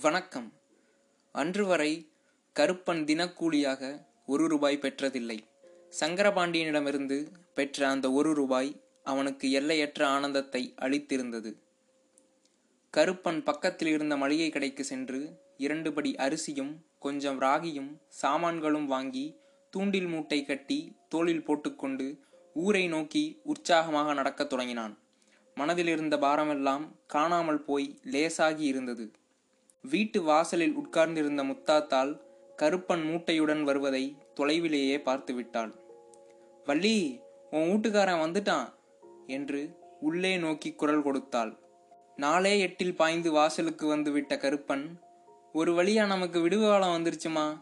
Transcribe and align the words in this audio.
வணக்கம். 0.00 0.52
அன்று 1.32 1.66
வரை 1.66 2.08
கருப்பன் 2.54 3.04
தினக்கூலியாக 3.04 4.06
ஒரு 4.26 4.48
ரூபாய் 4.48 4.78
பெற்றதில்லை. 4.82 5.38
சங்கரபாண்டியனிடமிருந்து 6.00 7.26
பெற்ற 7.54 7.88
அந்த 7.88 8.12
ஒரு 8.12 8.34
ரூபாய் 8.34 8.80
அவனுக்கு 9.04 9.50
எல்லையற்ற 9.50 10.06
ஆனந்தத்தை 10.06 10.74
அளித்திருந்தது. 10.80 11.54
கருப்பன் 12.96 13.44
பக்கத்தில் 13.44 13.88
இருந்த 13.88 14.16
மளிகை 14.16 14.50
கடைக்கு 14.50 14.84
சென்று 14.84 15.38
இரண்டு 15.56 15.92
படி 15.92 16.14
அரிசியும் 16.14 16.84
கொஞ்சம் 16.98 17.40
ராகியும் 17.40 17.98
சாமான்களும் 18.08 18.86
வாங்கி 18.86 19.36
தூண்டில் 19.70 20.06
மூட்டை 20.06 20.44
கட்டி 20.44 20.96
தோளில் 21.08 21.44
போட்டுக்கொண்டு 21.44 22.20
ஊரை 22.54 22.88
நோக்கி 22.88 23.40
உற்சாகமாக 23.42 24.14
நடக்கத் 24.14 24.48
தொடங்கினான். 24.48 24.98
மனதில் 25.54 25.86
இருந்த 25.86 26.16
பாரமெல்லாம் 26.16 26.88
காணாமல் 27.06 27.64
போய் 27.64 27.98
லேசாகி 28.02 28.64
இருந்தது. 28.64 29.10
வீட்டு 29.86 30.22
வாசலில் 30.22 30.72
உட்கார்ந்திருந்த 30.72 31.42
முத்தாத்தாள் 31.44 32.20
கருப்பன் 32.62 33.02
மூட்டையுடன் 33.04 33.62
வருவதை 33.62 34.16
தொலைவிலேயே 34.40 35.02
பார்த்து 35.02 35.34
விட்டாள் 35.34 35.72
வள்ளி 36.64 37.20
உன் 37.50 37.68
வீட்டுக்காரன் 37.68 38.20
வந்துட்டான் 38.20 38.74
என்று 39.26 39.78
உள்ளே 40.00 40.36
நோக்கி 40.36 40.72
குரல் 40.72 41.02
கொடுத்தாள். 41.02 41.58
நாளே 42.16 42.60
எட்டில் 42.60 42.96
பாய்ந்து 42.96 43.30
வாசலுக்கு 43.30 43.86
வந்து 43.86 44.10
விட்ட 44.12 44.36
கருப்பன் 44.36 44.98
ஒரு 45.52 45.72
வழியா 45.72 46.06
நமக்கு 46.06 46.40
விடுகாலம் 46.40 46.94
வந்துருச்சுமா? 46.96 47.60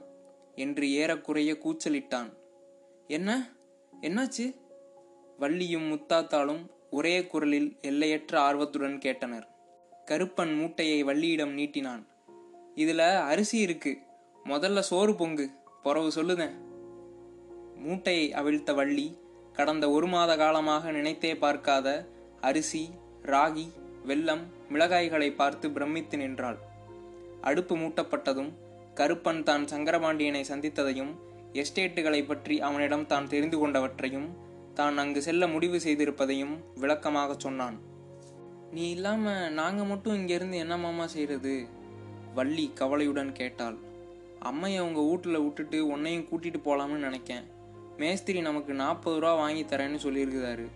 என்று 0.54 0.92
ஏறக்குறைய 0.92 1.52
கூச்சலிட்டான். 1.52 2.32
என்ன? 3.06 3.56
என்னாச்சு? 4.00 4.56
வள்ளியும் 5.38 5.88
முத்தாத்தாலும் 5.92 6.66
ஒரே 6.90 7.26
குரலில் 7.26 7.76
எல்லையற்ற 7.80 8.40
ஆர்வத்துடன் 8.40 8.98
கேட்டனர். 8.98 9.46
கருப்பன் 10.10 10.56
மூட்டையை 10.56 11.04
வள்ளியிடம் 11.04 11.52
நீட்டினான். 11.52 12.06
இதில் 12.82 13.02
அரிசி 13.30 13.56
இருக்கு. 13.66 13.92
முதல்ல 14.46 14.80
சோறு 14.88 15.12
பொங்கு. 15.20 15.46
பொறவு 15.84 16.10
சொல்லுதேன் 16.16 16.54
மூட்டையை 17.84 18.26
அவிழ்த்த 18.40 18.70
வள்ளி 18.78 19.06
கடந்த 19.58 19.84
ஒரு 19.96 20.06
மாத 20.12 20.30
காலமாக 20.42 20.92
நினைத்தே 20.96 21.32
பார்க்காத 21.42 21.88
அரிசி 22.48 22.82
ராகி 23.32 23.66
வெல்லம் 24.08 24.42
மிளகாய்களை 24.72 25.28
பார்த்து 25.40 25.66
பிரமித்து 25.76 26.16
நின்றாள். 26.22 26.58
அடுப்பு 27.48 27.74
மூட்டப்பட்டதும் 27.82 28.50
கருப்பன் 29.00 29.42
தான் 29.48 29.64
சங்கரபாண்டியனை 29.72 30.42
சந்தித்ததையும் 30.50 31.12
எஸ்டேட்டுகளை 31.62 32.20
பற்றி 32.26 32.56
அவனிடம் 32.68 33.06
தான் 33.12 33.30
தெரிந்து 33.32 33.56
கொண்டவற்றையும் 33.62 34.28
தான் 34.78 34.96
அங்கு 35.02 35.20
செல்ல 35.28 35.46
முடிவு 35.54 35.78
செய்திருப்பதையும் 35.86 36.54
விளக்கமாக 36.82 37.34
சொன்னான். 37.44 37.76
நீ 38.74 38.84
இல்லாம 38.96 39.32
நாங்க 39.60 39.80
மட்டும் 39.90 40.16
இங்கிருந்து 40.20 40.56
என்ன 40.64 40.76
மாமா 40.84 41.06
செய்யறது 41.14 41.54
வள்ளி 42.34 42.70
கவலையுடன் 42.74 43.32
கேட்டாள். 43.32 43.76
அம்மையை 44.42 44.78
அவங்க 44.78 45.00
வீட்டுல 45.00 45.36
விட்டுட்டு 45.44 45.86
உன்னையும் 45.86 46.26
கூட்டிட்டு 46.30 46.60
போகலாம்னு 46.64 47.04
நினைக்கேன். 47.06 47.44
மேஸ்திரி 47.98 48.40
நமக்கு 48.40 48.72
நாற்பது 48.74 49.20
ரூபா 49.20 49.34
வாங்கி 49.34 49.62
தரேன்னு 49.64 49.98
சொல்லியிருக்கிறாரு. 50.06 50.66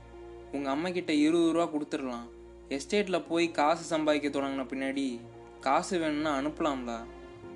உங்கள் 0.52 0.74
அம்மைக்கிட்ட 0.74 1.10
இருபது 1.10 1.52
ரூபா 1.52 1.66
கொடுத்துடலாம். 1.72 2.28
எஸ்டேட்டில் 2.68 3.26
போய் 3.28 3.50
காசு 3.50 3.82
சம்பாதிக்க 3.82 4.28
தொடங்கின 4.28 4.64
பின்னாடி 4.72 5.20
காசு 5.60 5.98
வேணும்னா 5.98 6.32
அனுப்பலாம்லா 6.38 6.98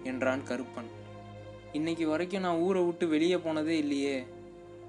என்றான் 0.03 0.47
கருப்பன். 0.49 0.91
இன்னைக்கு 1.73 2.09
வரைக்கும் 2.09 2.41
நான் 2.41 2.59
ஊரை 2.59 2.83
விட்டு 2.83 3.09
வெளியே 3.09 3.39
போனதே 3.39 3.79
இல்லையே. 3.79 4.17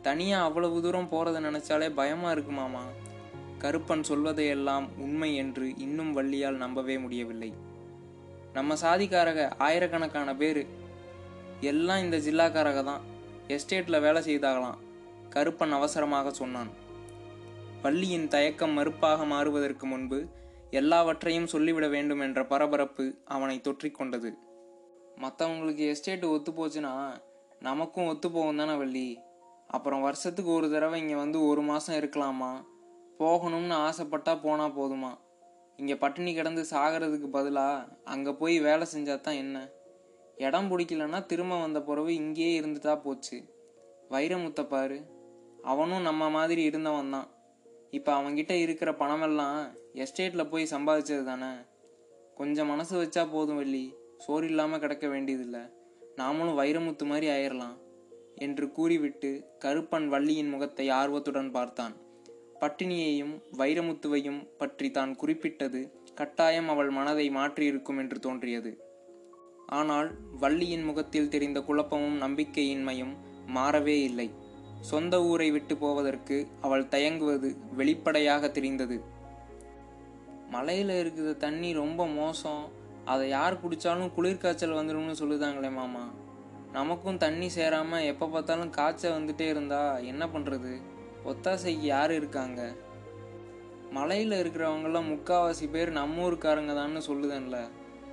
தனியாக 0.02 0.44
அவ்வளவு 0.44 0.82
தூரம் 0.82 1.12
போகிறத 1.12 1.42
நினச்சாலே 1.48 1.90
பயமாக 1.94 2.34
இருக்குமாமா 2.36 2.84
கருப்பன் 3.60 4.08
சொல்வதையெல்லாம் 4.10 4.88
உண்மை 4.98 5.30
என்று 5.36 5.66
இன்னும் 5.78 6.12
வள்ளியால் 6.18 6.64
நம்பவே 6.64 6.96
முடியவில்லை. 6.98 7.52
நம்ம 8.56 8.76
சாதிக்காரக 8.82 9.40
ஆயிரக்கணக்கான 9.66 10.30
பேர் 10.42 10.62
எல்லாம் 11.72 12.02
இந்த 12.06 12.18
ஜில்லாக்காரக 12.26 12.80
தான். 12.84 13.04
எஸ்டேட்டில் 13.56 14.04
வேலை 14.06 14.22
செய்தாகலாம் 14.30 14.80
கருப்பன் 15.36 15.74
அவசரமாக 15.78 16.32
சொன்னான். 16.40 16.72
வள்ளியின் 17.84 18.28
தயக்கம் 18.28 18.76
மறுப்பாக 18.78 19.26
மாறுவதற்கு 19.34 19.86
முன்பு 19.86 20.20
எல்லாவற்றையும் 20.80 21.52
சொல்லிவிட 21.54 21.88
வேண்டும் 21.96 22.20
என்ற 22.20 22.42
பரபரப்பு 22.52 23.06
அவனை 23.36 23.58
தொற்றிக்கொண்டது 23.68 24.32
மற்றவங்களுக்கு 25.24 25.84
எஸ்டேட் 25.94 26.24
ஒத்து 26.34 26.52
போச்சுன்னா 26.52 26.94
நமக்கும் 27.68 28.08
ஒத்து 28.12 28.28
போகும் 28.32 28.62
தானே 28.62 28.76
வள்ளி. 28.76 29.08
அப்புறம் 29.68 30.02
வருஷத்துக்கு 30.02 30.52
ஒரு 30.52 30.68
தடவை 30.72 30.98
இங்கே 31.02 31.16
வந்து 31.16 31.40
ஒரு 31.48 31.62
மாதம் 31.62 32.00
இருக்கலாமா? 32.00 32.54
போகணும்னு 33.20 33.76
ஆசைப்பட்டா 33.88 34.34
போனால் 34.46 34.78
போதுமா? 34.80 35.12
இங்கே 35.78 35.96
பட்டினி 35.96 36.34
கிடந்து 36.34 36.66
சாகிறதுக்கு 36.72 37.28
பதிலாக 37.28 37.98
அங்கே 38.04 38.32
போய் 38.32 38.60
வேலை 38.60 38.88
செஞ்சா 38.94 39.22
தான் 39.22 39.36
என்ன? 39.36 39.70
இடம் 40.36 40.70
பிடிக்கலன்னா 40.70 41.26
திரும்ப 41.26 41.60
வந்த 41.60 41.82
பிறகு 41.82 42.14
இங்கேயே 42.14 42.62
இருந்துட்டா 42.62 43.02
போச்சு. 43.02 43.44
வைரமுத்த 44.10 44.68
பாரு. 44.68 45.02
அவனும் 45.62 46.02
நம்ம 46.02 46.30
மாதிரி 46.30 46.64
இருந்தவன் 46.64 47.10
தான். 47.10 47.28
இப்போ 47.92 48.22
அவன்கிட்ட 48.22 48.52
இருக்கிற 48.52 48.92
பணமெல்லாம் 48.92 49.72
எஸ்டேட்டில் 49.94 50.50
போய் 50.50 50.72
சம்பாதிச்சது 50.72 51.24
தானே? 51.24 51.52
கொஞ்சம் 52.36 52.68
மனசு 52.68 53.04
வச்சா 53.04 53.32
போதும் 53.32 53.56
வெள்ளி. 53.56 53.96
சோறு 54.18 54.48
இல்லாமல் 54.48 54.80
கிடக்க 54.80 55.08
வேண்டியதில்லை. 55.08 55.60
நாமளும் 56.18 56.60
வைரமுத்து 56.60 57.06
மாதிரி 57.06 57.28
ஆயிரலாம். 57.28 57.78
என்று 58.36 58.72
கூறிவிட்டு 58.72 59.50
கருப்பன் 59.66 60.08
வள்ளியின் 60.08 60.50
முகத்தை 60.50 60.90
ஆர்வத்துடன் 60.90 61.52
பார்த்தான். 61.52 61.96
பட்டினியையும் 62.64 63.34
வைரமுத்துவையும் 63.58 64.42
பற்றி 64.58 64.92
தான் 64.92 65.14
குறிப்பிட்டது 65.16 65.82
கட்டாயம் 66.16 66.70
அவள் 66.70 66.90
மனதை 66.90 67.26
மாற்றியிருக்கும் 67.30 67.98
என்று 67.98 68.18
தோன்றியது. 68.20 68.72
ஆனால் 69.70 70.10
வள்ளியின் 70.42 70.84
முகத்தில் 70.84 71.30
தெரிந்த 71.30 71.60
குழப்பமும் 71.62 72.18
நம்பிக்கையின்மையும் 72.22 73.14
மாறவே 73.56 73.98
இல்லை. 74.10 74.28
சொந்த 74.82 75.16
ஊரை 75.24 75.50
விட்டு 75.52 75.78
போவதற்கு 75.78 76.38
அவள் 76.62 76.88
தயங்குவது 76.88 77.50
வெளிப்படையாக 77.74 78.50
தெரிந்தது. 78.50 78.98
மலையில் 80.50 80.94
இருக்கிற 81.00 81.34
தண்ணி 81.46 81.70
ரொம்ப 81.74 82.08
மோசம். 82.08 82.64
அதை 83.06 83.30
யார் 83.30 83.62
குடித்தாலும் 83.62 84.14
குளிர்காய்ச்சல் 84.18 84.80
வந்துடும்னு 84.80 85.20
சொல்லுதாங்களே 85.22 85.72
மாமா. 85.80 86.04
நமக்கும் 86.72 87.18
தண்ணி 87.18 87.48
சேராமல் 87.50 88.08
எப்போ 88.12 88.26
பார்த்தாலும் 88.28 88.70
காய்ச்சல் 88.70 89.18
வந்துட்டே 89.18 89.48
இருந்தா 89.50 89.82
என்ன 90.12 90.24
பண்ணுறது 90.28 90.74
ஒத்தாசைக்கு 91.26 91.80
யார் 91.80 92.12
இருக்காங்க? 92.12 92.76
மலையில் 93.92 94.32
இருக்கிறவங்களாம் 94.32 95.10
முக்காவாசி 95.10 95.70
பேர் 95.70 95.92
நம்ம 95.92 96.30
ஊருக்காரங்க 96.30 96.74
தான்னு 96.74 97.02
சொல்லுதேன்ல. 97.08 97.70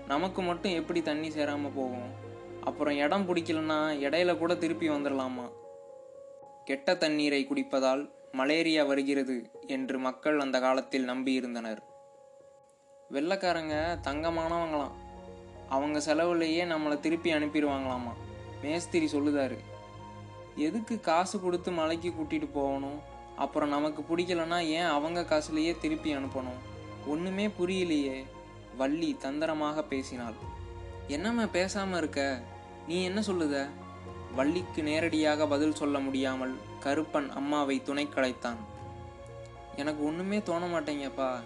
நமக்கு 0.07 0.43
மட்டும் 0.43 0.73
எப்படி 0.73 1.03
தண்ணி 1.03 1.31
சேராமல் 1.31 1.73
போகும்? 1.75 2.11
அப்புறம் 2.65 2.97
இடம் 2.97 3.29
பிடிக்கலன்னா 3.29 3.81
இடையில 4.07 4.39
கூட 4.39 4.55
திருப்பி 4.55 4.89
வந்துடலாமா 4.89 5.51
கெட்ட 6.65 6.97
தண்ணீரை 6.97 7.47
குடிப்பதால் 7.47 8.11
மலேரியா 8.33 8.85
வருகிறது 8.85 9.51
என்று 9.67 9.99
மக்கள் 9.99 10.41
அந்த 10.41 10.61
காலத்தில் 10.61 11.09
நம்பியிருந்தனர். 11.09 11.79
வெள்ளக்காரங்க 13.13 13.99
தங்கமானவங்களாம். 14.03 14.93
அவங்க 15.69 15.99
செலவுலேயே 15.99 16.65
நம்மளை 16.65 17.01
திருப்பி 17.01 17.33
அனுப்பிடுவாங்களாமா? 17.33 18.13
மேஸ்திரி 18.63 19.09
சொல்லுதாரு. 19.13 19.57
எதுக்கு 20.61 21.01
காசு 21.01 21.41
கொடுத்து 21.41 21.71
மலைக்கு 21.71 22.11
கூட்டிட்டு 22.11 22.49
போகணும்? 22.53 23.01
அப்புறம் 23.37 23.69
நமக்கு 23.69 24.03
பிடிக்கலன்னா 24.03 24.59
ஏன் 24.59 24.83
அவங்க 24.83 25.23
காசுலேயே 25.23 25.79
திருப்பி 25.79 26.17
அனுப்பணும்? 26.17 26.61
ஒண்ணுமே 27.07 27.47
புரியலையே. 27.47 28.25
வள்ளி 28.77 29.17
தந்திரமாக 29.17 29.83
பேசினாள். 29.83 30.35
என்னம்மா 31.09 31.43
பேசாம 31.43 31.97
இருக்க? 31.97 32.43
நீ 32.89 33.05
என்ன 33.05 33.21
சொல்லுத? 33.21 33.67
வள்ளிக்கு 34.37 34.83
நேரடியாக 34.83 35.47
பதில் 35.47 35.75
சொல்ல 35.75 35.99
முடியாமல் 35.99 36.59
கருப்பன் 36.85 37.29
அம்மாவை 37.29 37.83
துணை 37.83 38.09
கலைத்தான். 38.15 38.57
எனக்கு 39.77 40.05
ஒண்ணுமே 40.05 40.43
தோண 40.43 40.67
மாட்டேங்கப்பா. 40.67 41.41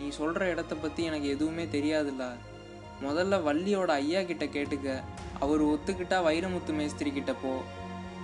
நீ 0.00 0.08
சொல்ற 0.18 0.40
இடத்த 0.40 0.74
பத்தி 0.74 1.02
எனக்கு 1.02 1.28
எதுவுமே 1.28 1.64
தெரியாதுல்ல. 1.64 2.36
முதல்ல 3.02 3.36
வள்ளியோட 3.48 3.86
ஐயா 3.86 4.22
கிட்ட 4.22 4.44
கேட்டுக்க. 4.44 5.02
அவர் 5.40 5.64
ஒத்துக்கிட்டா 5.64 6.22
வைரமுத்து 6.26 6.72
மேஸ்திரி 6.72 7.12
கிட்ட 7.12 7.34
போ. 7.34 7.60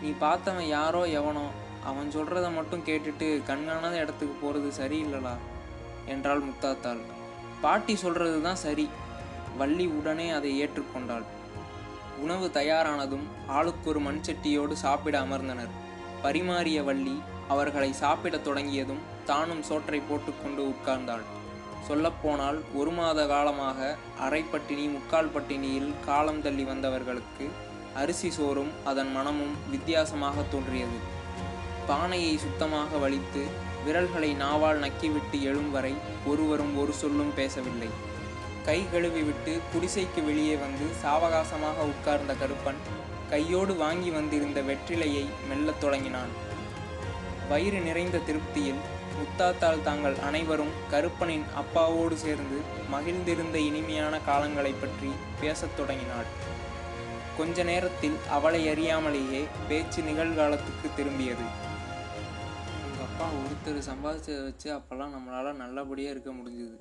நீ 0.02 0.10
பார்த்தவன் 0.10 0.68
யாரோ 0.68 1.06
எவனோ 1.08 1.46
அவன் 1.84 2.08
சொல்றத 2.10 2.54
மட்டும் 2.54 2.84
கேட்டுட்டு 2.84 3.42
கண்காணாத 3.42 3.94
இடத்துக்கு 3.96 4.34
போறது 4.42 4.68
சரியில்லலா 4.80 5.34
என்றாள் 6.06 6.42
முத்தாத்தாள். 6.42 7.02
பாட்டி 7.60 7.96
சொல்றது 7.96 8.42
தான் 8.42 8.54
சரி. 8.54 8.88
வள்ளி 9.56 9.86
உடனே 9.86 10.30
அதை 10.30 10.50
ஏற்றுக்கொண்டாள். 10.62 11.26
உணவு 12.18 12.46
தயாரானதும் 12.54 13.26
ஆளுக்கு 13.46 13.88
ஒரு 13.88 14.00
மண்சட்டியோடு 14.00 14.72
சாப்பிட 14.72 15.20
அமர்ந்தனர். 15.20 15.72
பரிமாறிய 16.22 16.84
வள்ளி 16.84 17.22
அவர்களை 17.48 17.92
சாப்பிடத் 17.92 18.44
தொடங்கியதும் 18.44 19.02
தானும் 19.24 19.62
சோற்றை 19.62 20.00
போட்டுக்கொண்டு 20.00 20.62
உட்கார்ந்தாள். 20.68 21.24
சொல்லப்போனால் 21.88 22.58
ஒரு 22.74 22.90
மாத 22.90 23.26
காலமாக 23.26 23.96
அரை 24.18 24.42
பட்டினி 24.42 24.86
முக்கால் 24.86 25.32
பட்டினியில் 25.34 25.92
காலம் 26.04 26.42
தள்ளி 26.42 26.64
வந்தவர்களுக்கு 26.64 27.46
அரிசி 27.94 28.30
சோறும் 28.30 28.70
அதன் 28.84 29.12
மனமும் 29.12 29.70
வித்தியாசமாக 29.70 30.42
தோன்றியது. 30.42 31.20
பானையை 31.86 32.38
சுத்தமாக 32.38 33.08
வலித்து 33.08 33.42
விரல்களை 33.84 34.36
நாவால் 34.36 34.80
நக்கிவிட்டு 34.80 35.42
எழும் 35.42 35.70
வரை 35.70 35.94
ஒருவரும் 36.26 36.78
ஒரு 36.78 36.92
சொல்லும் 36.92 37.34
பேசவில்லை. 37.34 37.88
கை 38.64 38.84
கழுவி 38.92 39.22
விட்டு 39.22 39.60
குடிசைக்கு 39.72 40.24
வெளியே 40.24 40.54
வந்து 40.54 40.84
சாவகாசமாக 41.04 41.82
உட்கார்ந்த 41.82 42.32
கருப்பன் 42.32 43.00
கையோடு 43.30 43.76
வாங்கி 43.76 44.10
வந்திருந்த 44.10 44.60
வெற்றிலையை 44.60 45.24
மெல்லத் 45.48 45.80
தொடங்கினான். 45.80 46.50
வயிறு 47.48 47.80
நிறைந்த 47.80 48.18
திருப்தியில் 48.18 48.80
முத்தாத்தால் 49.18 49.82
தாங்கள் 49.82 50.16
அனைவரும் 50.18 50.70
கருப்பனின் 50.90 51.44
அப்பாவோடு 51.54 52.14
சேர்ந்து 52.14 52.60
மகிழ்ந்திருந்த 52.90 53.54
இனிமையான 53.54 54.18
காலங்களைப் 54.18 54.80
பற்றி 54.80 55.10
பேசத் 55.40 55.76
தொடங்கினாள். 55.76 56.60
கொஞ்ச 57.36 57.62
நேரத்தில் 57.62 58.16
அவளை 58.28 58.60
அறியாமலேயே 58.68 59.46
பேச்சு 59.68 60.00
நிகழ்காலத்துக்கு 60.02 60.88
திரும்பியது. 60.96 61.44
உங்கள் 62.84 63.06
அப்பா 63.06 63.26
ஒருத்தர் 63.38 63.78
சம்பாதிச்சதை 63.90 64.42
வச்சு 64.42 64.68
அப்போல்லாம் 64.76 65.14
நம்மளால் 65.16 65.60
நல்லபடியாக 65.62 66.14
இருக்க 66.14 66.30
முடிஞ்சுது. 66.30 66.78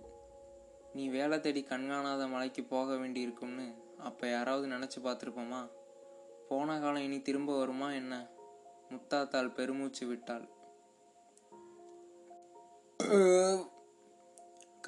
நீ 0.93 1.07
வேலை 1.07 1.39
தேடி 1.39 1.61
கண்காணாத 1.63 2.27
மலைக்கு 2.27 2.63
போக 2.63 2.93
வேண்டியிருக்கும்னு 2.93 3.67
அப்போ 3.97 4.27
யாராவது 4.29 4.67
நினச்சி 4.67 4.99
பார்த்துருப்போமா? 5.03 5.61
போன 6.49 6.79
காலம் 6.79 7.03
இனி 7.03 7.21
திரும்ப 7.21 7.57
வருமா 7.57 7.91
என்ன? 7.91 8.29
முத்தாத்தாள் 8.89 9.53
பெருமூச்சு 9.53 10.07
விட்டாள். 10.07 10.49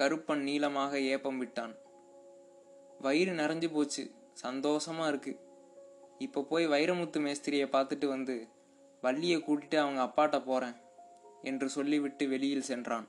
கருப்பன் 0.00 0.42
நீளமாக 0.42 1.00
ஏப்பம் 1.00 1.38
விட்டான். 1.38 1.74
வயிறு 3.00 3.32
நிறைஞ்சு 3.32 3.72
போச்சு. 3.72 4.04
சந்தோஷமா 4.42 5.06
இருக்கு. 5.08 5.32
இப்போ 6.18 6.42
போய் 6.42 6.68
வைரமுத்து 6.68 7.20
மேஸ்திரியை 7.20 7.68
பார்த்துட்டு 7.68 8.06
வந்து 8.06 8.48
வள்ளியை 9.00 9.38
கூட்டிட்டு 9.38 9.76
அவங்க 9.76 10.02
அப்பாட்ட 10.02 10.44
போகிறேன் 10.44 10.74
என்று 11.42 11.68
சொல்லிவிட்டு 11.68 12.28
வெளியில் 12.28 12.62
சென்றான். 12.62 13.08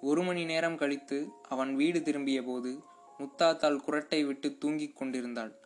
ஒரு 0.00 0.22
மணி 0.22 0.44
நேரம் 0.44 0.76
கழித்து 0.76 1.28
அவன் 1.48 1.76
வீடு 1.76 2.02
திரும்பிய 2.02 2.42
போது 2.42 2.80
முத்தாத்தாள் 3.18 3.80
குரட்டை 3.86 4.26
விட்டு 4.26 4.58
தூங்கிக் 4.58 4.96
கொண்டிருந்தாள். 4.96 5.58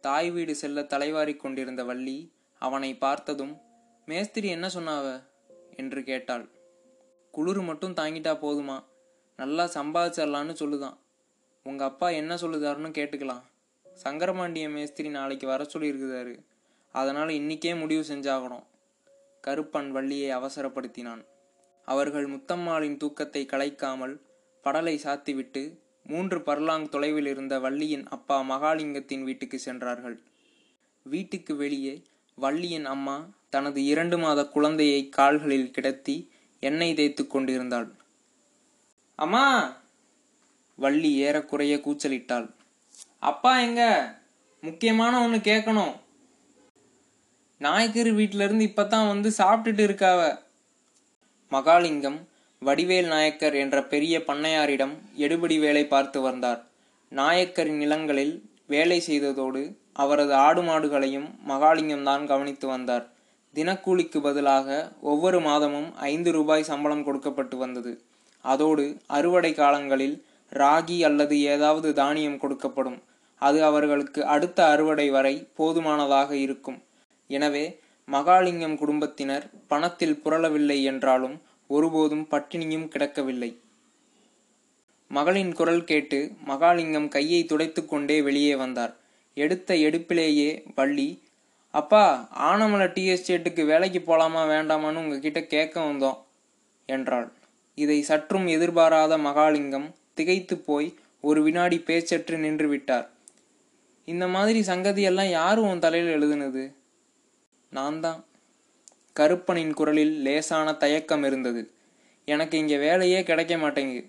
தாய் 0.00 0.30
வீடு 0.30 0.54
செல்ல 0.54 0.82
தலைவாரி 0.82 1.36
கொண்டிருந்த 1.36 1.84
வள்ளி 1.84 2.32
அவனை 2.58 2.96
பார்த்ததும் 2.96 3.60
மேஸ்திரி 4.06 4.48
என்ன 4.48 4.66
சொன்னாவ? 4.66 5.24
என்று 5.76 6.02
கேட்டாள். 6.02 6.48
குளிர் 7.30 7.60
மட்டும் 7.60 7.94
தாங்கிட்டா 7.94 8.34
போதுமா? 8.34 8.84
நல்லா 9.36 9.64
சம்பாதிச்சிடலான்னு 9.64 10.54
சொல்லுதான். 10.54 10.96
உங்கள் 11.62 11.86
அப்பா 11.86 12.08
என்ன 12.08 12.34
சொல்லுதாருன்னு 12.34 12.90
கேட்டுக்கலாம். 12.90 13.42
சங்கரபாண்டிய 14.04 14.70
மேஸ்திரி 14.70 15.08
நாளைக்கு 15.08 15.46
வர 15.46 15.62
சொல்லியிருக்குதாரு 15.64 16.38
அதனால் 16.92 17.28
இன்னிக்கே 17.28 17.78
முடிவு 17.78 18.02
செஞ்சாகணும். 18.02 18.64
கருப்பன் 19.44 19.90
வள்ளியை 19.90 20.30
அவசரப்படுத்தினான். 20.36 21.22
அவர்கள் 21.84 22.26
முத்தம்மாளின் 22.26 22.96
தூக்கத்தை 22.96 23.46
கலைக்காமல் 23.46 24.20
படலை 24.64 24.98
சாத்திவிட்டு 25.04 25.78
மூன்று 26.04 26.38
பர்லாங் 26.38 26.88
தொலைவில் 26.88 27.26
இருந்த 27.26 27.58
வள்ளியின் 27.58 28.06
அப்பா 28.06 28.42
மகாலிங்கத்தின் 28.42 29.22
வீட்டுக்கு 29.22 29.58
சென்றார்கள். 29.58 30.20
வீட்டுக்கு 31.02 31.56
வெளியே 31.56 32.02
வள்ளியின் 32.34 32.84
அம்மா 32.84 33.16
தனது 33.50 33.84
இரண்டு 33.84 34.18
மாத 34.18 34.44
குழந்தையை 34.44 35.08
கால்களில் 35.08 35.70
கிடத்தி 35.70 36.30
எண்ணெய் 36.60 36.94
தேய்த்து 36.94 37.26
கொண்டிருந்தாள். 37.26 37.88
அம்மா! 39.14 39.44
வள்ளி 40.78 41.16
ஏறக்குறைய 41.16 41.76
கூச்சலிட்டாள். 41.80 42.48
அப்பா 43.22 43.58
எங்க? 43.58 44.14
முக்கியமான 44.60 45.22
ஒன்று 45.22 45.38
கேட்கணும் 45.38 45.94
நாயக்கர் 47.58 48.06
வீட்டில 48.06 48.44
இருந்து 48.44 48.64
இப்பதான் 48.64 49.06
வந்து 49.06 49.32
சாப்பிட்டுட்டு 49.38 49.84
இருக்காவ. 49.84 50.38
மகாலிங்கம் 51.50 52.18
வடிவேல் 52.64 53.06
நாயக்கர் 53.06 53.54
என்ற 53.54 53.84
பெரிய 53.84 54.18
பண்ணையாரிடம் 54.18 54.94
எடுபடி 55.18 55.58
வேலை 55.58 55.86
பார்த்து 55.86 56.20
வந்தார். 56.20 56.64
நாயக்கரின் 57.08 57.76
நிலங்களில் 57.76 58.50
வேலை 58.66 59.02
செய்ததோடு 59.06 59.76
அவரது 59.92 60.34
ஆடு 60.34 60.62
மாடுகளையும் 60.62 61.28
மகாலிங்கம் 61.48 62.02
தான் 62.02 62.26
கவனித்து 62.26 62.66
வந்தார். 62.66 63.08
தினக்கூலிக்கு 63.54 64.20
பதிலாக 64.20 64.92
ஒவ்வொரு 65.00 65.40
மாதமும் 65.40 65.94
ஐந்து 65.94 66.32
ரூபாய் 66.32 66.62
சம்பளம் 66.62 67.04
கொடுக்கப்பட்டு 67.04 67.56
வந்தது. 67.56 68.02
அதோடு 68.40 68.96
அறுவடை 69.06 69.54
காலங்களில் 69.54 70.26
ராகி 70.52 70.98
அல்லது 71.04 71.40
ஏதாவது 71.42 71.88
தானியம் 71.92 72.40
கொடுக்கப்படும். 72.40 72.98
அது 73.42 73.58
அவர்களுக்கு 73.64 74.20
அடுத்த 74.26 74.58
அறுவடை 74.66 75.10
வரை 75.10 75.34
போதுமானதாக 75.54 76.30
இருக்கும். 76.36 76.78
எனவே 77.30 77.64
மகாலிங்கம் 78.08 78.76
குடும்பத்தினர் 78.76 79.44
பணத்தில் 79.66 80.20
புரளவில்லை 80.24 80.78
என்றாலும் 80.82 81.36
ஒருபோதும் 81.70 82.26
பட்டினியும் 82.30 82.88
கிடக்கவில்லை. 82.88 83.50
மகளின் 85.10 85.52
குரல் 85.52 85.84
கேட்டு 85.84 86.18
மகாலிங்கம் 86.46 87.08
கையை 87.08 87.44
துடைத்து 87.44 87.82
கொண்டே 87.84 88.22
வெளியே 88.22 88.54
வந்தார். 88.56 88.92
எடுத்த 89.36 89.74
எடுப்பிலேயே 89.74 90.50
வள்ளி 90.74 91.08
அப்பா 91.74 92.04
ஆனமலை 92.50 92.86
டீ 92.92 93.02
எஸ்டேட்டுக்கு 93.12 93.62
வேலைக்கு 93.66 94.00
போலாமா 94.00 94.42
வேண்டாமான்னு 94.52 95.02
உங்ககிட்ட 95.02 95.40
கேட்க 95.44 95.76
வந்தோம் 95.80 96.18
என்றாள். 96.88 97.28
இதை 97.74 97.98
சற்றும் 98.02 98.46
எதிர்பாராத 98.46 99.18
மகாலிங்கம் 99.18 99.88
திகைத்து 100.18 100.56
போய் 100.68 100.88
ஒரு 101.24 101.40
வினாடி 101.42 101.78
பேச்சற்று 101.86 102.36
நின்று 102.44 102.66
விட்டார் 102.68 103.06
இந்த 104.08 104.26
மாதிரி 104.34 104.60
சங்கதியெல்லாம் 104.66 105.30
யார் 105.30 105.58
உன் 105.60 105.82
தலையில் 105.84 106.14
எழுதுனது? 106.16 106.62
நான் 107.72 107.98
தான் 108.00 108.20
கருப்பனின் 109.16 109.74
குரலில் 109.78 110.14
லேசான 110.26 110.74
தயக்கம் 110.82 111.24
இருந்தது. 111.24 111.62
எனக்கு 112.28 112.54
இங்கே 112.58 112.76
வேலையே 112.78 113.20
கிடைக்க 113.22 113.54
மாட்டேங்கு 113.56 114.00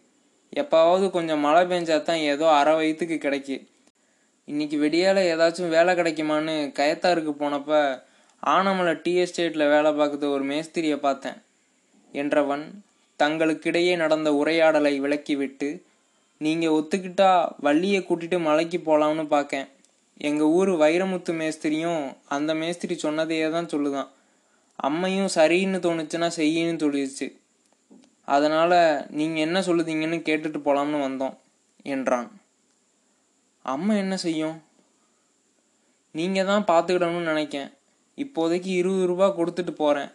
எப்பாவது 0.54 1.06
கொஞ்சம் 1.16 1.44
மழை 1.46 1.64
பெஞ்சா 1.72 1.98
தான் 2.02 2.22
ஏதோ 2.32 2.46
அரை 2.60 2.74
வயிற்றுக்கு 2.76 3.18
கிடைக்கு. 3.26 3.58
இன்னைக்கு 4.48 4.78
வெடியால் 4.78 5.22
ஏதாச்சும் 5.32 5.74
வேலை 5.76 5.94
கிடைக்குமான்னு 6.00 6.56
கயத்தாருக்கு 6.80 7.34
போனப்ப 7.42 7.72
ஆனமலை 8.44 8.94
டீ 9.04 9.14
எஸ்டேட்டில் 9.24 9.72
வேலை 9.74 9.90
பார்க்குற 9.92 10.30
ஒரு 10.36 10.46
மேஸ்திரியை 10.52 10.98
பார்த்தேன். 11.08 11.38
என்றவன் 12.14 12.66
தங்களுக்கிடையே 13.20 13.94
நடந்த 14.04 14.30
உரையாடலை 14.42 14.94
விளக்கிவிட்டு 15.02 15.70
நீங்கள் 16.42 16.76
ஒத்துக்கிட்டா 16.78 17.30
வள்ளியை 17.66 18.00
கூட்டிட்டு 18.02 18.38
மலைக்கு 18.40 18.78
போகலாம்னு 18.86 19.26
பார்க்கேன் 19.28 19.68
எங்கள் 20.28 20.52
ஊர் 20.58 20.72
வைரமுத்து 20.84 21.32
மேஸ்திரியும் 21.40 22.04
அந்த 22.36 22.52
மேஸ்திரி 22.62 22.96
சொன்னதையே 23.04 23.48
தான் 23.52 23.72
சொல்லுதான். 23.74 24.10
அம்மையும் 24.80 25.32
சரின்னு 25.36 25.80
தோணுச்சுன்னா 25.86 26.30
செய்யின்னு 26.38 26.82
சொல்லிடுச்சு 26.84 27.28
அதனால் 28.36 28.78
நீங்கள் 29.20 29.46
என்ன 29.48 29.60
சொல்லுதீங்கன்னு 29.60 30.20
கேட்டுட்டு 30.30 30.60
போகலாம்னு 30.66 31.00
வந்தோம் 31.08 31.36
என்றான். 31.96 32.28
அம்மா 33.66 33.94
என்ன 34.04 34.16
செய்யும்? 34.18 34.58
நீங்கள் 36.16 36.50
தான் 36.52 36.68
பார்த்துக்கிடணும்னு 36.72 37.31
நினைக்கேன். 37.34 37.69
இப்போதைக்கு 38.18 38.72
இருபது 38.81 39.06
ரூபா 39.06 39.28
கொடுத்துட்டு 39.38 39.74
போகிறேன் 39.84 40.12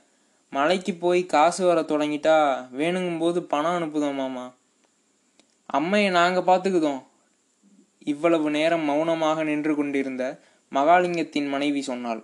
மலைக்கு 0.53 0.93
போய் 0.95 1.23
காசு 1.27 1.63
வர 1.67 1.81
தொடங்கிட்டா 1.81 2.37
வேணுங்கும்போது 2.81 3.39
பணம் 3.53 3.77
அனுப்புதோம் 3.79 4.21
மாமா. 4.23 4.45
அம்மையை 5.73 6.11
நாங்கள் 6.11 6.49
பார்த்துக்குதோம். 6.51 7.03
இவ்வளவு 7.99 8.51
நேரம் 8.51 8.81
மௌனமாக 8.81 9.45
நின்று 9.45 9.75
கொண்டிருந்த 9.75 10.41
மகாலிங்கத்தின் 10.73 11.49
மனைவி 11.49 11.83
சொன்னாள் 11.83 12.23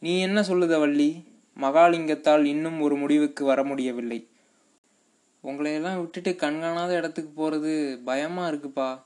நீ 0.00 0.20
என்ன 0.20 0.40
சொல்லுத 0.40 0.78
வள்ளி? 0.78 1.24
மகாலிங்கத்தால் 1.56 2.44
இன்னும் 2.44 2.80
ஒரு 2.80 2.96
முடிவுக்கு 2.96 3.44
வர 3.44 3.64
முடியவில்லை. 3.64 4.28
உங்களையெல்லாம் 5.44 6.00
விட்டுட்டு 6.00 6.36
கண்காணாத 6.36 6.94
இடத்துக்கு 6.94 7.30
போகிறது 7.30 8.00
பயமாக 8.04 8.50
இருக்குப்பா. 8.52 9.02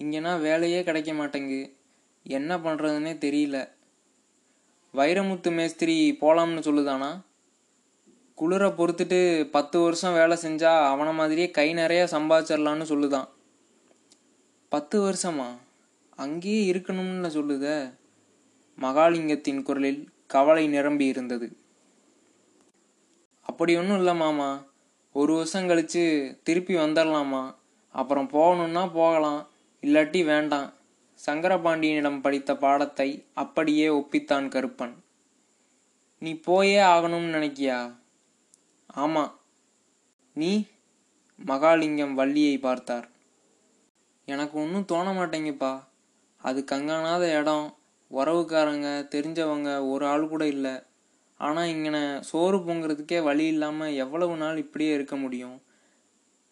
இங்கேனா 0.00 0.40
வேலையே 0.40 0.82
கிடைக்க 0.82 1.12
மாட்டேங்கு. 1.12 1.60
என்ன 2.22 2.58
பண்ணுறதுன்னே 2.58 3.14
தெரியல. 3.24 3.68
வைரமுத்து 4.94 5.50
மேஸ்திரி 5.52 5.96
போலாம்னு 6.20 6.62
சொல்லுதானா? 6.68 7.10
குளிரை 8.40 8.68
பொறுத்துட்டு 8.68 9.44
பத்து 9.44 9.80
வருஷம் 9.80 10.12
வேலை 10.12 10.38
செஞ்சா 10.42 10.86
அவனை 10.86 11.12
மாதிரியே 11.12 11.50
கை 11.50 11.72
நிறைய 11.72 12.08
சம்பாதிச்சிடலான்னு 12.10 12.84
சொல்லுதான். 12.84 13.28
பத்து 14.68 15.00
வருஷமா? 15.00 15.46
அங்கேயே 16.16 16.72
இருக்கணும்னு 16.72 17.28
சொல்லுத. 17.28 17.94
மகாலிங்கத்தின் 18.80 19.62
குரலில் 19.62 20.08
கவலை 20.26 20.68
நிரம்பி 20.68 21.06
இருந்தது. 21.06 21.56
அப்படி 23.40 23.76
ஒன்றும் 23.76 23.96
இல்லை 23.96 24.14
மாமா. 24.14 24.64
ஒரு 25.12 25.34
வருஷம் 25.34 25.68
கழிச்சு 25.68 26.36
திருப்பி 26.42 26.74
வந்துடலாமா 26.74 27.54
அப்புறம் 27.92 28.30
போகணுன்னா 28.32 28.92
போகலாம். 28.92 29.48
இல்லாட்டி 29.82 30.24
வேண்டாம். 30.24 30.72
சங்கரபாண்டியனிடம் 31.26 32.20
படித்த 32.20 32.56
பாடத்தை 32.56 33.24
அப்படியே 33.34 33.88
ஒப்பித்தான் 33.88 34.48
கருப்பன். 34.48 34.94
நீ 36.18 36.34
போயே 36.34 36.78
ஆகணும்னு 36.78 37.34
நினைக்கியா? 37.36 37.96
ஆமாம் 39.02 39.32
நீ 40.36 40.50
மகாலிங்கம் 41.46 42.14
வள்ளியை 42.14 42.58
பார்த்தார். 42.58 43.06
எனக்கு 44.28 44.58
ஒன்றும் 44.58 44.84
தோண 44.84 45.06
மாட்டேங்கப்பா. 45.12 45.72
அது 46.42 46.64
கங்கானாத 46.70 47.24
இடம். 47.38 47.66
உறவுக்காரங்க 48.10 48.88
தெரிஞ்சவங்க 49.14 49.70
ஒரு 49.90 50.04
ஆள் 50.06 50.26
கூட 50.28 50.46
இல்லை. 50.46 50.74
ஆனால் 51.40 51.68
இங்கன 51.68 51.98
சோறு 52.20 52.58
பொங்குறதுக்கே 52.58 53.18
வழி 53.22 53.46
இல்லாமல் 53.46 53.94
எவ்வளவு 53.94 54.36
நாள் 54.36 54.56
இப்படியே 54.56 54.94
இருக்க 54.94 55.16
முடியும்? 55.16 55.56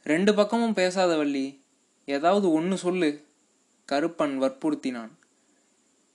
ரெண்டு 0.07 0.35
பக்கமும் 0.35 0.73
பேசாத 0.73 1.17
வள்ளி. 1.17 1.47
ஏதாவது 2.09 2.47
ஒன்று 2.53 2.77
சொல்லு. 2.77 3.11
கருப்பன் 3.89 4.35
வற்புறுத்தினான். 4.43 5.13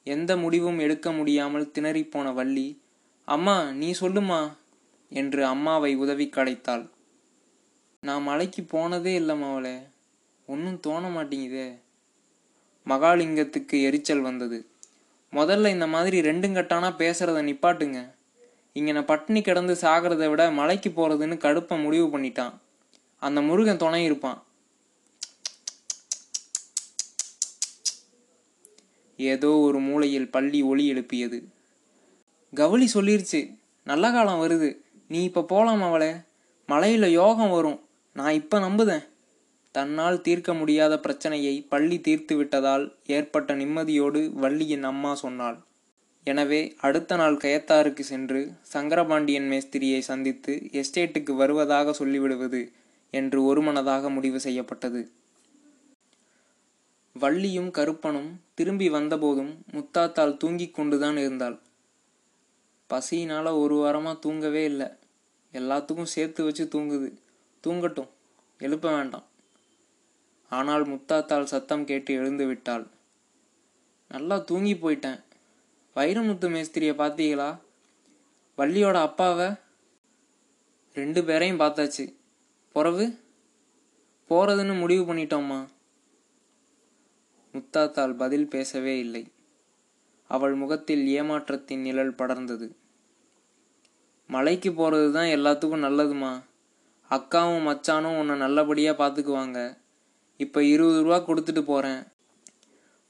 எந்த 0.07 0.31
முடிவும் 0.37 0.79
எடுக்க 0.79 1.07
முடியாமல் 1.11 1.71
திணறிப்போன 1.73 2.33
வள்ளி 2.33 2.67
அம்மா 3.27 3.57
நீ 3.71 3.89
சொல்லுமா 3.99 4.39
என்று 5.13 5.45
அம்மாவை 5.45 5.95
உதவி 5.95 6.29
கடைத்தாள் 6.35 6.89
நான் 7.99 8.21
மலைக்கு 8.21 8.63
போனதே 8.63 9.19
இல்லைம்மா 9.19 9.49
அவளே 9.51 9.77
ஒன்றும் 10.45 10.79
தோண 10.79 11.09
மாட்டேங்குதே. 11.09 11.79
மகாலிங்கத்துக்கு 12.87 13.81
எரிச்சல் 13.81 14.19
வந்தது. 14.19 14.65
முதல்ல 15.33 15.67
இந்த 15.67 15.87
மாதிரி 15.87 16.21
ரெண்டும் 16.21 16.55
கட்டானா 16.55 16.89
பேசுறத 16.97 17.41
நிப்பாட்டுங்க. 17.49 18.11
இங்கே 18.73 18.91
நான் 18.91 19.05
பட்டினி 19.05 19.41
கிடந்து 19.41 19.73
சாகிறத 19.73 20.29
விட 20.29 20.51
மலைக்கு 20.51 20.89
போறதுன்னு 20.89 21.37
கடுப்பை 21.37 21.83
முடிவு 21.83 22.19
பண்ணிட்டான். 22.19 22.53
அந்த 23.19 23.41
முருகன் 23.41 23.77
துணை 23.77 24.03
இருப்பான். 24.03 24.43
ஏதோ 29.17 29.49
ஒரு 29.49 29.79
மூலையில் 29.79 30.29
பள்ளி 30.29 30.61
ஒளி 30.61 30.93
எழுப்பியது. 30.93 31.47
கவுளி 32.53 32.89
சொல்லிருச்சு 32.93 33.57
நல்ல 33.83 34.11
காலம் 34.11 34.41
வருது. 34.41 34.80
நீ 35.11 35.23
இப்போ 35.23 35.41
போகலாம் 35.43 35.81
அவளே. 35.81 36.11
மலையில் 36.69 37.07
யோகம் 37.09 37.49
வரும். 37.49 37.79
நான் 38.13 38.33
இப்போ 38.33 38.59
நம்புதேன். 38.59 39.05
தன்னால் 39.71 40.21
தீர்க்க 40.21 40.53
முடியாத 40.53 40.99
பிரச்சனையை 40.99 41.61
பள்ளி 41.61 42.01
தீர்த்து 42.01 42.35
விட்டதால் 42.35 42.85
ஏற்பட்ட 43.05 43.55
நிம்மதியோடு 43.55 44.21
வள்ளியின் 44.33 44.83
அம்மா 44.83 45.15
சொன்னாள். 45.15 45.57
எனவே 46.23 46.73
அடுத்த 46.77 47.15
நாள் 47.15 47.35
கயத்தாருக்கு 47.35 47.99
சென்று 47.99 48.51
சங்கரபாண்டியன் 48.73 49.47
மேஸ்திரியை 49.47 49.99
சந்தித்து 49.99 50.53
எஸ்டேட்டுக்கு 50.71 51.35
வருவதாக 51.35 51.93
சொல்லிவிடுவது 51.93 52.61
என்று 53.13 53.43
ஒருமனதாக 53.43 54.09
முடிவு 54.09 54.39
செய்யப்பட்டது. 54.39 55.11
வள்ளியும் 57.19 57.71
கருப்பனும் 57.71 58.31
திரும்பி 58.53 58.89
வந்தபோதும் 58.89 59.53
முத்தாத்தாள் 59.71 60.37
தூங்கிக் 60.37 60.75
கொண்டுதான் 60.75 61.17
இருந்தாள். 61.17 61.57
பசியினால 62.89 63.59
ஒரு 63.59 63.75
வாரமா 63.75 64.19
தூங்கவே 64.19 64.63
இல்லை. 64.63 64.87
எல்லாத்துக்கும் 65.53 66.03
சேர்த்து 66.03 66.43
வச்சு 66.43 66.67
தூங்குது. 66.67 67.19
தூங்கட்டும். 67.67 68.07
எழுப்ப 68.59 68.95
வேண்டாம். 68.95 69.23
ஆனால் 70.49 70.87
முத்தாத்தாள் 70.87 71.43
சத்தம் 71.43 71.85
கேட்டு 71.85 72.13
எழுந்து 72.13 72.45
விட்டாள். 72.45 72.87
நல்லா 74.09 74.37
தூங்கி 74.37 74.73
போயிட்டேன். 74.73 75.23
வைரமுத்து 75.95 76.49
மேஸ்திரியை 76.49 76.93
பார்த்தீங்களா? 76.95 77.59
வள்ளியோட 78.57 78.93
அப்பாவை 78.93 79.49
ரெண்டு 80.93 81.23
பேரையும் 81.23 81.59
பார்த்தாச்சு. 81.59 82.13
பிறவு? 82.73 83.19
போறதுன்னு 84.29 84.79
முடிவு 84.79 85.13
பண்ணிட்டோம்மா. 85.13 85.67
முத்தாத்தாள் 87.53 88.17
பதில் 88.17 88.47
பேசவே 88.47 88.99
இல்லை. 88.99 89.31
அவள் 90.27 90.53
முகத்தில் 90.53 91.21
ஏமாற்றத்தின் 91.21 91.81
நிழல் 91.81 92.15
படர்ந்தது. 92.15 92.75
மலைக்கு 94.31 94.69
போகிறது 94.73 95.07
தான் 95.11 95.33
எல்லாத்துக்கும் 95.37 95.85
நல்லதுமா? 95.85 96.31
அக்காவும் 97.11 97.65
மச்சானும் 97.67 98.17
உன்னை 98.17 98.35
நல்லபடியாக 98.35 99.01
பார்த்துக்குவாங்க 99.01 99.59
இப்போ 100.39 100.63
இருபது 100.63 100.99
ரூபா 101.03 101.17
கொடுத்துட்டு 101.17 101.61
போகிறேன் 101.61 102.01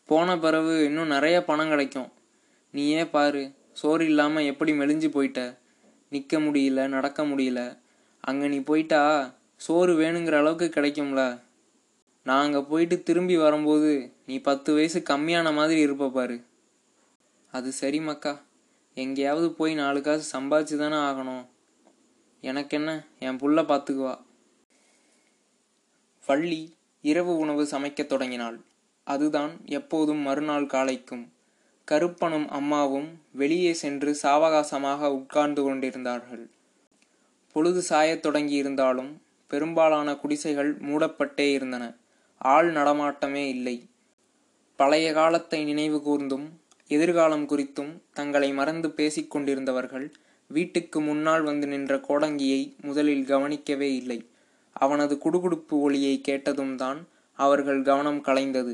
போன 0.10 0.38
பிறகு 0.38 0.74
இன்னும் 0.86 1.14
நிறைய 1.16 1.38
பணம் 1.44 1.70
கிடைக்கும். 1.70 2.10
நீயே 2.74 3.04
பாரு 3.06 3.44
சோறு 3.74 4.06
இல்லாமல் 4.06 4.44
எப்படி 4.44 4.72
மெலிஞ்சு 4.72 5.10
போயிட்ட? 5.10 5.42
நிற்க 6.10 6.40
முடியல 6.40 6.88
நடக்க 6.88 7.24
முடியல. 7.26 7.62
அங்கே 8.24 8.48
நீ 8.48 8.60
போயிட்டா 8.60 9.02
சோறு 9.56 9.94
வேணுங்கிற 9.94 10.38
அளவுக்கு 10.38 10.82
கிடைக்கும்ல. 10.82 11.24
நான் 12.26 12.44
அங்கே 12.46 12.62
போயிட்டு 12.62 13.04
திரும்பி 13.04 13.38
வரும்போது 13.38 13.92
நீ 14.26 14.36
பத்து 14.40 14.74
வயசு 14.74 15.00
கம்மியான 15.10 15.54
மாதிரி 15.54 15.80
இருப்ப 15.80 16.10
பாரு. 16.10 16.38
அது 17.54 17.72
சரி 17.72 18.00
மக்கா. 18.00 18.34
எங்கேயாவது 18.94 19.52
போய் 19.52 19.76
நாலு 19.76 20.02
காசு 20.02 20.40
சம்பாதிச்சு 20.40 20.78
தானே 20.78 20.96
ஆகணும். 20.96 21.46
எனக்கு 22.42 22.78
என்ன 22.78 23.08
என் 23.20 23.38
புள்ள 23.38 23.62
பார்த்துக்குவா 23.62 24.18
வள்ளி 26.26 26.76
இரவு 27.02 27.38
உணவு 27.38 27.64
சமைக்கத் 27.64 28.06
தொடங்கினாள். 28.06 28.60
அதுதான் 29.04 29.52
எப்போதும் 29.66 30.18
மறுநாள் 30.18 30.66
காலைக்கும். 30.66 31.28
கருப்பனும் 31.86 32.50
அம்மாவும் 32.50 33.22
வெளியே 33.32 33.74
சென்று 33.74 34.18
சாவகாசமாக 34.24 35.08
உட்கார்ந்து 35.08 35.64
கொண்டிருந்தார்கள். 35.64 36.50
பொழுது 37.52 37.84
சாயத் 37.90 38.26
தொடங்கியிருந்தாலும் 38.26 39.14
பெரும்பாலான 39.48 40.16
குடிசைகள் 40.16 40.78
மூடப்பட்டே 40.78 41.52
இருந்தன. 41.52 41.96
ஆள் 42.38 42.74
நடமாட்டமே 42.74 43.48
இல்லை. 43.48 43.90
பழைய 44.76 45.14
காலத்தை 45.14 45.64
நினைவு 45.64 45.98
கூர்ந்தும் 45.98 46.61
எதிர்காலம் 46.92 47.48
குறித்தும் 47.50 47.92
தங்களை 48.14 48.50
மறந்து 48.54 48.88
பேசிக் 48.92 49.32
கொண்டிருந்தவர்கள் 49.36 50.08
வீட்டுக்கு 50.48 51.02
முன்னால் 51.02 51.44
வந்து 51.44 51.68
நின்ற 51.68 51.96
கோடங்கியை 51.98 52.62
முதலில் 52.82 53.26
கவனிக்கவே 53.26 53.90
இல்லை. 53.96 54.20
அவனது 54.76 55.16
குடுகுடுப்பு 55.16 55.76
ஒளியை 55.80 56.22
கேட்டதும் 56.22 56.76
தான் 56.76 57.00
அவர்கள் 57.40 57.82
கவனம் 57.82 58.24
கலைந்தது. 58.26 58.74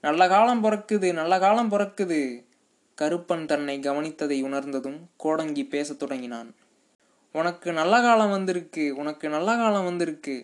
நல்ல 0.00 0.28
காலம் 0.28 0.64
பிறக்குது 0.64 1.12
நல்ல 1.12 1.38
காலம் 1.38 1.70
பிறக்குது 1.70 2.20
கருப்பன் 2.98 3.46
தன்னை 3.46 3.78
கவனித்ததை 3.78 4.42
உணர்ந்ததும் 4.42 4.98
கோடங்கி 5.16 5.64
பேசத் 5.64 5.98
தொடங்கினான். 5.98 6.54
உனக்கு 7.32 7.72
நல்ல 7.72 8.00
காலம் 8.00 8.30
வந்திருக்கு 8.30 8.84
உனக்கு 8.96 9.28
நல்ல 9.28 9.56
காலம் 9.56 9.84
வந்திருக்கு. 9.84 10.36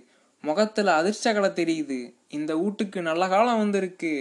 முகத்துல 0.43 1.03
அதிர்ச்சகலை 1.03 1.51
தெரியுது. 1.61 1.99
இந்த 2.29 2.57
வீட்டுக்கு 2.57 3.03
நல்ல 3.03 3.29
காலம் 3.29 3.59
வந்திருக்கு. 3.59 4.15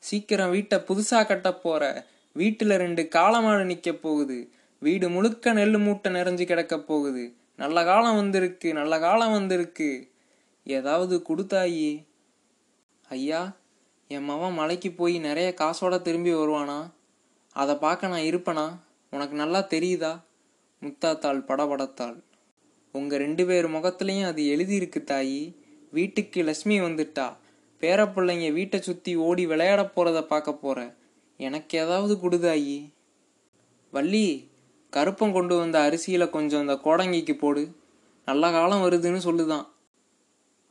சீக்கிரம் 0.00 0.50
வீட்டை 0.50 0.78
புதுசாக 0.78 1.26
கட்ட 1.26 1.54
போற. 1.54 2.06
வீட்டில் 2.32 2.76
ரெண்டு 2.76 3.08
காலமாடு 3.08 3.64
நிற்க 3.64 3.92
போகுது. 3.92 4.38
வீடு 4.78 5.10
முழுக்க 5.10 5.52
நெல் 5.52 5.78
மூட்டை 5.78 6.12
நிறைஞ்சு 6.12 6.44
கிடக்க 6.44 6.80
போகுது. 6.80 7.34
நல்ல 7.56 7.84
காலம் 7.84 8.14
வந்திருக்கு 8.14 8.72
நல்ல 8.72 8.98
காலம் 8.98 9.32
வந்திருக்கு. 9.32 10.10
ஏதாவது 10.64 11.22
கொடுத்தாயி. 11.28 12.04
ஐயா 13.08 13.56
என் 14.08 14.30
மவன் 14.30 14.52
மலைக்கு 14.52 14.90
போய் 14.90 15.18
நிறைய 15.18 15.54
காசோட 15.56 16.00
திரும்பி 16.00 16.34
வருவானா? 16.34 16.90
அதை 17.52 17.74
பார்க்க 17.74 18.08
நான் 18.08 18.20
இருப்பனா? 18.20 18.66
உனக்கு 19.10 19.36
நல்லா 19.36 19.66
தெரியுதா? 19.70 20.20
முத்தாத்தாள் 20.82 21.44
படபடத்தாள். 21.48 22.22
உங்கள் 22.92 23.18
ரெண்டு 23.18 23.46
பேர் 23.46 23.70
முகத்துலேயும் 23.70 24.26
அது 24.26 24.42
எழுதியிருக்கு 24.42 25.02
தாயி. 25.04 25.54
வீட்டுக்கு 25.90 26.42
லக்ஷ்மி 26.42 26.80
வந்துட்டா. 26.80 27.36
பேரப்பிள்ளைங்க 27.80 28.52
வீட்டை 28.52 28.80
சுற்றி 28.80 29.16
ஓடி 29.16 29.46
விளையாட 29.46 29.82
போகிறத 29.82 30.22
பார்க்க 30.22 30.52
போகிற 30.52 30.94
எனக்கு 31.36 31.78
ஏதாவது 31.78 32.14
கொடுதாயி 32.14 32.92
வள்ளி 33.90 34.48
கருப்பம் 34.90 35.32
கொண்டு 35.32 35.56
வந்த 35.56 35.78
அரிசியில் 35.78 36.30
கொஞ்சம் 36.30 36.60
அந்த 36.60 36.72
கோடங்கிக்கு 36.72 37.38
போடு. 37.38 37.76
நல்ல 38.24 38.50
காலம் 38.50 38.82
வருதுன்னு 38.82 39.20
சொல்லுதான். 39.24 39.66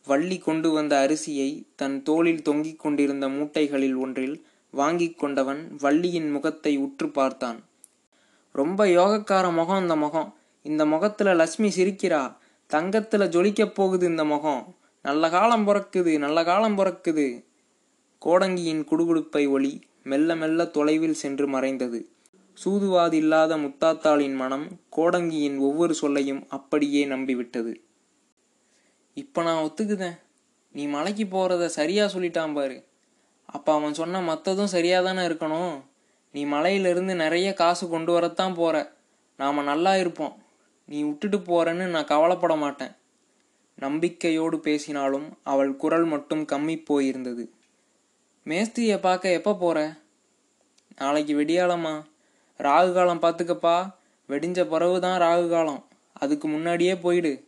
வள்ளி 0.05 0.37
கொண்டு 0.37 0.71
வந்த 0.71 0.93
அரிசியை 1.07 1.63
தன் 1.75 2.03
தோளில் 2.03 2.41
தொங்கிக் 2.41 2.79
கொண்டிருந்த 2.79 3.27
மூட்டைகளில் 3.27 3.97
ஒன்றில் 3.97 4.45
வாங்கி 4.71 5.11
கொண்டவன் 5.11 5.75
வள்ளியின் 5.79 6.31
முகத்தை 6.31 6.77
உற்று 6.77 7.09
பார்த்தான். 7.09 7.63
ரொம்ப 8.51 8.85
யோகக்கார 8.85 9.53
முகம் 9.53 9.81
இந்த 9.81 9.95
முகம். 9.95 10.35
இந்த 10.61 10.85
முகத்தில் 10.85 11.35
லக்ஷ்மி 11.35 11.69
சிரிக்கிறா. 11.69 12.35
தங்கத்தில் 12.67 13.29
ஜொலிக்கப் 13.29 13.73
போகுது 13.73 14.07
இந்த 14.07 14.25
முகம். 14.25 14.75
நல்ல 15.09 15.29
காலம் 15.29 15.67
பிறக்குது 15.67 16.17
நல்ல 16.17 16.43
காலம் 16.43 16.77
பிறக்குது. 16.77 17.45
கோடங்கியின் 18.25 18.83
குடுகுடுப்பை 18.91 19.49
ஒளி 19.49 19.87
மெல்ல 20.03 20.35
மெல்ல 20.35 20.65
தொலைவில் 20.65 21.13
சென்று 21.13 21.47
மறைந்தது. 21.47 22.09
சூதுவாது 22.65 23.13
இல்லாத 23.13 23.57
முத்தாத்தாளின் 23.57 24.35
மனம் 24.35 24.67
கோடங்கியின் 24.95 25.57
ஒவ்வொரு 25.57 25.93
சொல்லையும் 25.93 26.45
அப்படியே 26.49 27.05
நம்பிவிட்டது. 27.05 27.75
இப்ப 29.13 29.43
நான் 29.43 29.63
ஒத்துக்குதேன். 29.63 30.19
நீ 30.71 30.85
மலைக்கு 30.85 31.23
போறத 31.23 31.65
சரியா 31.65 32.05
சொல்லிட்டான் 32.05 32.53
பாரு. 32.53 32.85
அப்ப 33.45 33.73
அவன் 33.73 33.93
சொன்ன 33.93 34.21
மத்ததும் 34.21 34.73
சரியா 34.75 35.01
தானே 35.01 35.21
இருக்கணும்? 35.21 35.81
நீ 36.31 36.45
மலையிலிருந்து 36.45 37.15
நிறைய 37.15 37.53
காசு 37.53 37.89
கொண்டு 37.89 38.13
வரத்தான் 38.13 38.53
போற. 38.53 38.95
நாம 39.37 39.63
நல்லா 39.63 39.95
இருப்போம். 39.95 40.35
நீ 40.85 41.01
விட்டுட்டு 41.01 41.37
போறேன்னு 41.37 41.85
நான் 41.85 42.05
கவலைப்பட 42.05 42.55
மாட்டேன். 42.55 42.91
நம்பிக்கையோடு 43.79 44.59
பேசினாலும் 44.59 45.37
அவள் 45.43 45.75
குரல் 45.75 46.03
மட்டும் 46.03 46.43
கம்மி 46.43 46.83
போயிருந்தது. 46.89 47.49
மேஸ்திரியை 48.43 48.99
பார்க்க 48.99 49.31
எப்போ 49.31 49.55
போற? 49.55 49.97
நாளைக்கு 50.95 51.33
வெடியாலம்மா 51.39 52.05
ராகு 52.57 52.93
காலம் 52.93 53.21
பார்த்துக்கப்பா. 53.21 53.91
வெடிஞ்ச 54.29 54.65
பிறகு 54.65 54.99
தான் 54.99 55.21
ராகு 55.21 55.49
காலம். 55.49 55.85
அதுக்கு 56.13 56.47
முன்னாடியே 56.47 56.95
போயிடு. 56.95 57.47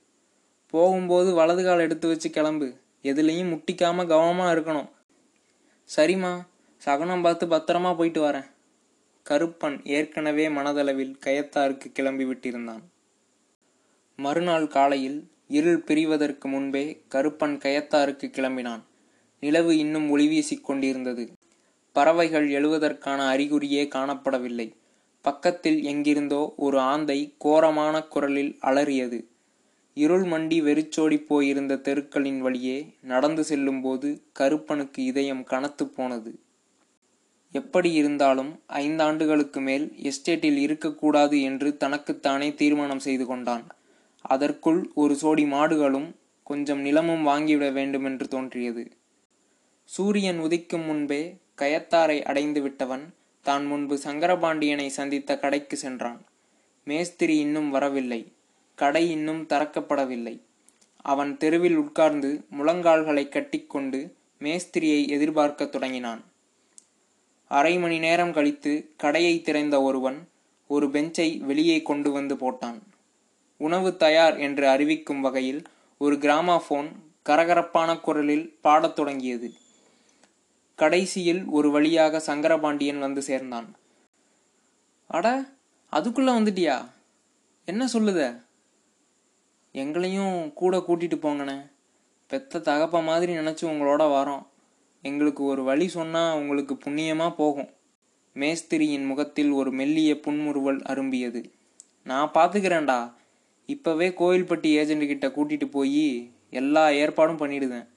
போகும்போது 0.68 1.34
வலது 1.34 1.64
கால் 1.64 1.80
எடுத்து 1.80 2.08
வச்சு 2.08 2.30
கிளம்பு. 2.30 2.76
எதுலேயும் 3.04 3.52
முட்டிக்காம 3.54 4.06
கவனமாக 4.08 4.54
இருக்கணும். 4.56 4.90
சரிம்மா 5.98 6.34
சகனம் 6.86 7.22
பார்த்து 7.22 7.46
பத்திரமா 7.48 7.96
போயிட்டு 7.96 8.22
வரேன். 8.30 8.48
கருப்பன் 9.30 9.86
ஏற்கனவே 9.86 10.48
மனதளவில் 10.50 11.18
கயத்தாருக்கு 11.26 11.88
கிளம்பி 11.92 12.24
விட்டிருந்தான். 12.24 12.84
மறுநாள் 14.16 14.68
காலையில் 14.68 15.31
இருள் 15.52 15.84
பிரிவதற்கு 15.88 16.46
முன்பே 16.46 16.84
கருப்பன் 17.12 17.56
கயத்தாருக்கு 17.64 18.28
கிளம்பினான். 18.28 18.84
நிலவு 19.44 19.72
இன்னும் 19.78 20.10
ஒளி 20.10 20.28
வீசிக் 20.28 20.66
கொண்டிருந்தது. 20.66 21.26
பறவைகள் 21.96 22.48
எழுவதற்கான 22.50 23.20
அறிகுறியே 23.34 23.84
காணப்படவில்லை. 23.88 24.68
பக்கத்தில் 25.26 25.80
எங்கிருந்தோ 25.84 26.54
ஒரு 26.58 26.80
ஆந்தை 26.80 27.20
கோரமான 27.38 27.96
குரலில் 28.04 28.54
அலறியது. 28.62 29.20
இருள் 29.98 30.24
மண்டி 30.24 30.58
வெறிச்சோடி 30.62 31.18
போயிருந்த 31.18 31.76
தெருக்களின் 31.78 32.40
வழியே 32.42 32.78
நடந்து 33.02 33.44
செல்லும்போது 33.44 34.10
கருப்பனுக்கு 34.34 35.04
இதயம் 35.04 35.44
கனத்து 35.44 35.86
போனது. 35.88 36.32
எப்படி 37.54 37.90
இருந்தாலும் 37.94 38.52
ஐந்தாண்டுகளுக்கு 38.70 39.62
மேல் 39.62 39.86
எஸ்டேட்டில் 40.02 40.58
இருக்கக்கூடாது 40.58 41.38
என்று 41.42 41.78
தனக்குத்தானே 41.78 42.50
தீர்மானம் 42.54 43.06
செய்து 43.08 43.26
கொண்டான். 43.26 43.66
அதற்குள் 44.22 44.92
ஒரு 44.96 45.16
சோடி 45.16 45.44
மாடுகளும் 45.44 46.16
கொஞ்சம் 46.44 46.80
நிலமும் 46.80 47.28
வாங்கிவிட 47.28 47.72
வேண்டுமென்று 47.72 48.28
தோன்றியது. 48.28 48.92
சூரியன் 49.84 50.40
உதிக்கும் 50.40 50.86
முன்பே 50.86 51.38
கயத்தாரை 51.58 52.24
அடைந்து 52.24 52.62
விட்டவன் 52.62 53.14
தான் 53.42 53.66
முன்பு 53.66 54.00
சங்கரபாண்டியனை 54.04 54.88
சந்தித்த 54.88 55.40
கடைக்கு 55.40 55.78
சென்றான். 55.78 56.22
மேஸ்திரி 56.84 57.38
இன்னும் 57.38 57.70
வரவில்லை. 57.70 58.32
கடை 58.76 59.12
இன்னும் 59.12 59.48
திறக்கப்படவில்லை. 59.48 60.42
அவன் 61.02 61.38
தெருவில் 61.38 61.76
உட்கார்ந்து 61.76 62.46
முழங்கால்களை 62.58 63.30
கட்டிக்கொண்டு 63.30 64.16
மேஸ்திரியை 64.40 65.08
எதிர்பார்க்கத் 65.08 65.72
தொடங்கினான். 65.72 66.24
அரை 67.48 67.78
மணி 67.78 68.00
நேரம் 68.00 68.34
கழித்து 68.34 68.92
கடையை 68.98 69.42
திறந்த 69.42 69.82
ஒருவன் 69.82 70.28
ஒரு 70.68 70.88
பெஞ்சை 70.88 71.38
வெளியே 71.38 71.82
கொண்டு 71.82 72.12
வந்து 72.12 72.36
போட்டான். 72.36 72.80
உணவு 73.62 73.98
தயார் 73.98 74.38
என்று 74.38 74.68
அறிவிக்கும் 74.68 75.22
வகையில் 75.22 75.64
ஒரு 75.98 76.16
கிராமாஃபோன் 76.16 76.92
கரகரப்பான 77.30 78.00
குரலில் 78.00 78.58
பாடத் 78.62 78.96
தொடங்கியது. 78.96 79.54
கடைசியில் 80.76 81.46
ஒரு 81.46 81.72
வழியாக 81.72 82.20
சங்கரபாண்டியன் 82.20 83.00
வந்து 83.00 83.22
சேர்ந்தான். 83.22 83.76
அட 85.08 85.46
அதுக்குள்ள 85.92 86.30
வந்துட்டியா? 86.32 86.86
என்ன 87.66 87.88
சொல்லுத? 87.94 88.44
எங்களையும் 89.72 90.54
கூட 90.54 90.78
கூட்டிட்டு 90.78 91.18
போங்கண்ணே. 91.20 91.72
பெத்த 92.28 92.60
தகப்ப 92.60 93.02
மாதிரி 93.02 93.38
நினச்சி 93.38 93.66
உங்களோட 93.66 94.04
வரோம். 94.18 94.46
எங்களுக்கு 95.02 95.44
ஒரு 95.44 95.64
வழி 95.64 95.88
சொன்னா 95.88 96.36
உங்களுக்கு 96.36 96.74
புண்ணியமா 96.74 97.36
போகும். 97.36 97.70
மேஸ்திரியின் 98.34 99.06
முகத்தில் 99.06 99.52
ஒரு 99.52 99.72
மெல்லிய 99.72 100.20
புன்முறுவல் 100.20 100.78
அரும்பியது. 100.78 101.52
நான் 102.04 102.32
பார்த்துக்கிறேன்டா 102.34 103.20
இப்போவே 103.74 104.08
கோயில்பட்டி 104.22 104.66
ஏஜென்ட் 104.66 105.08
கிட்ட 105.08 105.28
கூட்டிட்டு 105.28 105.66
போய் 105.66 106.32
எல்லா 106.50 106.90
ஏற்பாடும் 106.90 107.40
பண்ணிடுதேன் 107.40 107.88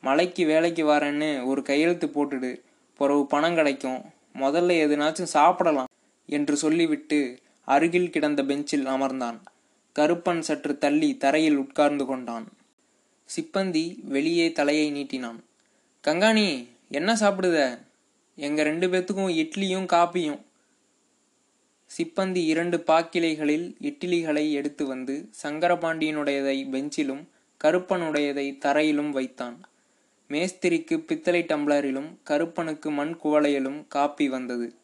மலைக்கு 0.00 0.46
வேலைக்கு 0.46 0.84
வரேன்னு 0.84 1.44
ஒரு 1.44 1.62
கையெழுத்து 1.62 2.06
போட்டுடு. 2.06 2.60
பிறகு 2.98 3.26
பணம் 3.26 3.54
கிடைக்கும். 3.54 4.00
முதல்ல 4.34 4.72
எதுனாச்சும் 4.84 5.32
சாப்பிடலாம் 5.36 5.86
என்று 6.26 6.56
சொல்லிவிட்டு 6.56 7.38
அருகில் 7.64 8.10
கிடந்த 8.10 8.44
பெஞ்சில் 8.44 8.86
அமர்ந்தான். 8.86 9.38
கருப்பன் 9.98 10.38
சற்று 10.38 10.78
தள்ளி 10.78 11.16
தரையில் 11.16 11.56
உட்கார்ந்து 11.56 12.04
கொண்டான். 12.06 12.46
சிப்பந்தி 13.36 13.94
வெளியே 14.02 14.52
தலையை 14.52 14.92
நீட்டினான். 14.92 15.38
கங்காணி 16.06 16.66
என்ன 16.88 17.12
சாப்பிடுத? 17.12 17.78
எங்கள் 18.36 18.64
ரெண்டு 18.64 18.86
பேத்துக்கும் 18.88 19.34
இட்லியும் 19.42 19.86
காப்பியும். 19.86 20.40
சிப்பந்தி 21.96 22.42
இரண்டு 22.44 22.76
பாக்கிலைகளில் 22.86 23.74
இட்டிலிகளை 23.80 24.50
எடுத்து 24.50 24.86
வந்து 24.86 25.28
சங்கரபாண்டியனுடையதை 25.42 26.68
பெஞ்சிலும் 26.68 27.22
கருப்பனுடையதை 27.64 28.58
தரையிலும் 28.58 29.10
வைத்தான். 29.10 29.56
மேஸ்திரிக்கு 30.28 31.00
பித்தளை 31.00 31.42
டம்ளரிலும் 31.42 32.10
கருப்பனுக்கு 32.22 32.90
மண் 32.90 33.18
குவளையிலும் 33.24 33.80
காப்பி 33.88 34.28
வந்தது. 34.28 34.74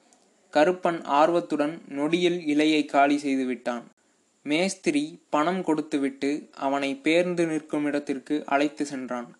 கருப்பன் 0.52 1.02
ஆர்வத்துடன் 1.04 1.82
நொடியில் 1.88 2.38
இலையை 2.46 2.84
காலி 2.84 3.18
செய்து 3.18 3.44
விட்டான். 3.44 3.84
மேஸ்திரி 4.42 5.20
பணம் 5.28 5.62
கொடுத்துவிட்டு 5.62 6.48
அவனை 6.54 7.00
பேர்ந்து 7.04 7.46
நிற்கும் 7.46 7.84
இடத்திற்கு 7.84 8.42
அழைத்து 8.46 8.86
சென்றான். 8.86 9.36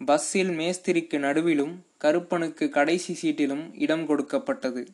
பஸ்ஸில் 0.00 0.50
மேஸ்திரிக்கு 0.50 1.18
நடுவிலும் 1.18 1.74
கருப்பனுக்கு 1.98 2.68
கடைசி 2.68 3.12
சீட்டிலும் 3.22 3.64
இடம் 3.74 4.06
கொடுக்கப்பட்டது. 4.06 4.88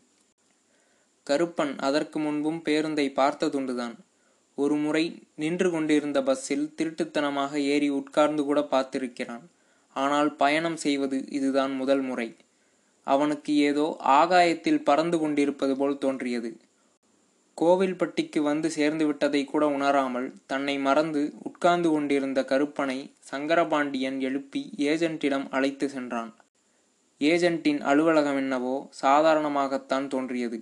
கருப்பன் 1.31 1.73
அதற்கு 1.79 2.19
முன்பும் 2.19 2.61
பேருந்தை 2.65 3.07
பார்த்ததுண்டுதான். 3.21 3.97
ஒரு 4.59 4.77
முறை 4.77 5.05
நின்று 5.35 5.69
கொண்டிருந்த 5.71 6.19
பஸ்ஸில் 6.23 6.67
திருட்டுத்தனமாக 6.77 7.53
ஏறி 7.75 7.89
உட்கார்ந்து 7.91 8.45
கூட 8.45 8.61
பார்த்திருக்கிறான். 8.73 9.45
ஆனால் 9.97 10.31
பயணம் 10.37 10.77
செய்வது 10.77 11.19
இதுதான் 11.29 11.75
முதல் 11.75 12.01
முறை. 12.01 12.29
அவனுக்கு 13.07 13.53
ஏதோ 13.69 13.85
ஆகாயத்தில் 14.01 14.83
பறந்து 14.83 15.19
கொண்டிருப்பது 15.19 15.75
போல் 15.77 15.99
தோன்றியது. 15.99 16.51
கோவில்பட்டிக்கு 17.59 18.41
வந்து 18.43 18.69
சேர்ந்து 18.71 19.05
விட்டதை 19.07 19.41
கூட 19.45 19.65
உணராமல் 19.67 20.29
தன்னை 20.47 20.75
மறந்து 20.79 21.23
உட்கார்ந்து 21.43 21.89
கொண்டிருந்த 21.91 22.41
கருப்பனை 22.45 22.99
சங்கரபாண்டியன் 23.31 24.19
எழுப்பி 24.21 24.63
ஏஜென்ட்டிடம் 24.79 25.47
அழைத்து 25.51 25.89
சென்றான். 25.89 26.31
ஏஜென்ட்டின் 27.21 27.81
அலுவலகம் 27.91 28.37
என்னவோ 28.37 28.77
சாதாரணமாகத்தான் 29.03 30.07
தோன்றியது. 30.07 30.59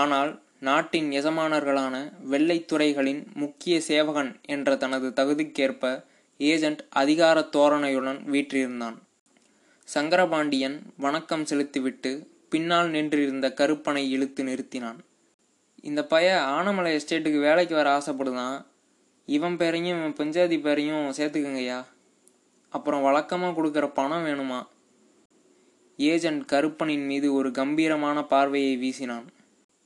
ஆனால் 0.00 0.32
நாட்டின் 0.60 1.08
எஜமானர்களான 1.10 1.94
வெள்ளைத்துறைகளின் 2.30 3.22
முக்கிய 3.34 3.80
சேவகன் 3.80 4.30
என்ற 4.46 4.76
தனது 4.76 5.08
தகுதிக்கேற்ப 5.08 6.04
ஏஜென்ட் 6.40 6.82
அதிகார 7.00 7.40
தோரணையுடன் 7.56 8.20
வீற்றிருந்தான். 8.24 8.96
சங்கரபாண்டியன் 9.88 10.76
வணக்கம் 10.96 11.44
செலுத்திவிட்டு 11.44 12.10
பின்னால் 12.48 12.90
நின்றிருந்த 12.90 13.46
கருப்பனை 13.52 14.02
இழுத்து 14.10 14.42
நிறுத்தினான். 14.44 14.98
இந்த 15.82 16.00
பைய 16.04 16.30
ஆனமலை 16.56 16.90
எஸ்டேட்டுக்கு 16.98 17.40
வேலைக்கு 17.40 17.74
வர 17.74 17.88
ஆசைப்படுதான். 17.98 18.58
இவன் 19.28 19.56
பேரையும் 19.56 19.98
இவன் 19.98 20.18
பஞ்சாதி 20.20 20.58
பேரையும் 20.60 21.06
சேர்த்துக்கங்கய்யா. 21.18 21.80
அப்புறம் 22.72 23.02
வழக்கமாக 23.02 23.54
கொடுக்குற 23.58 23.86
பணம் 23.92 24.26
வேணுமா? 24.26 24.60
ஏஜென்ட் 25.98 26.44
கருப்பனின் 26.52 27.06
மீது 27.06 27.28
ஒரு 27.32 27.50
கம்பீரமான 27.50 28.24
பார்வையை 28.24 28.74
வீசினான். 28.76 29.26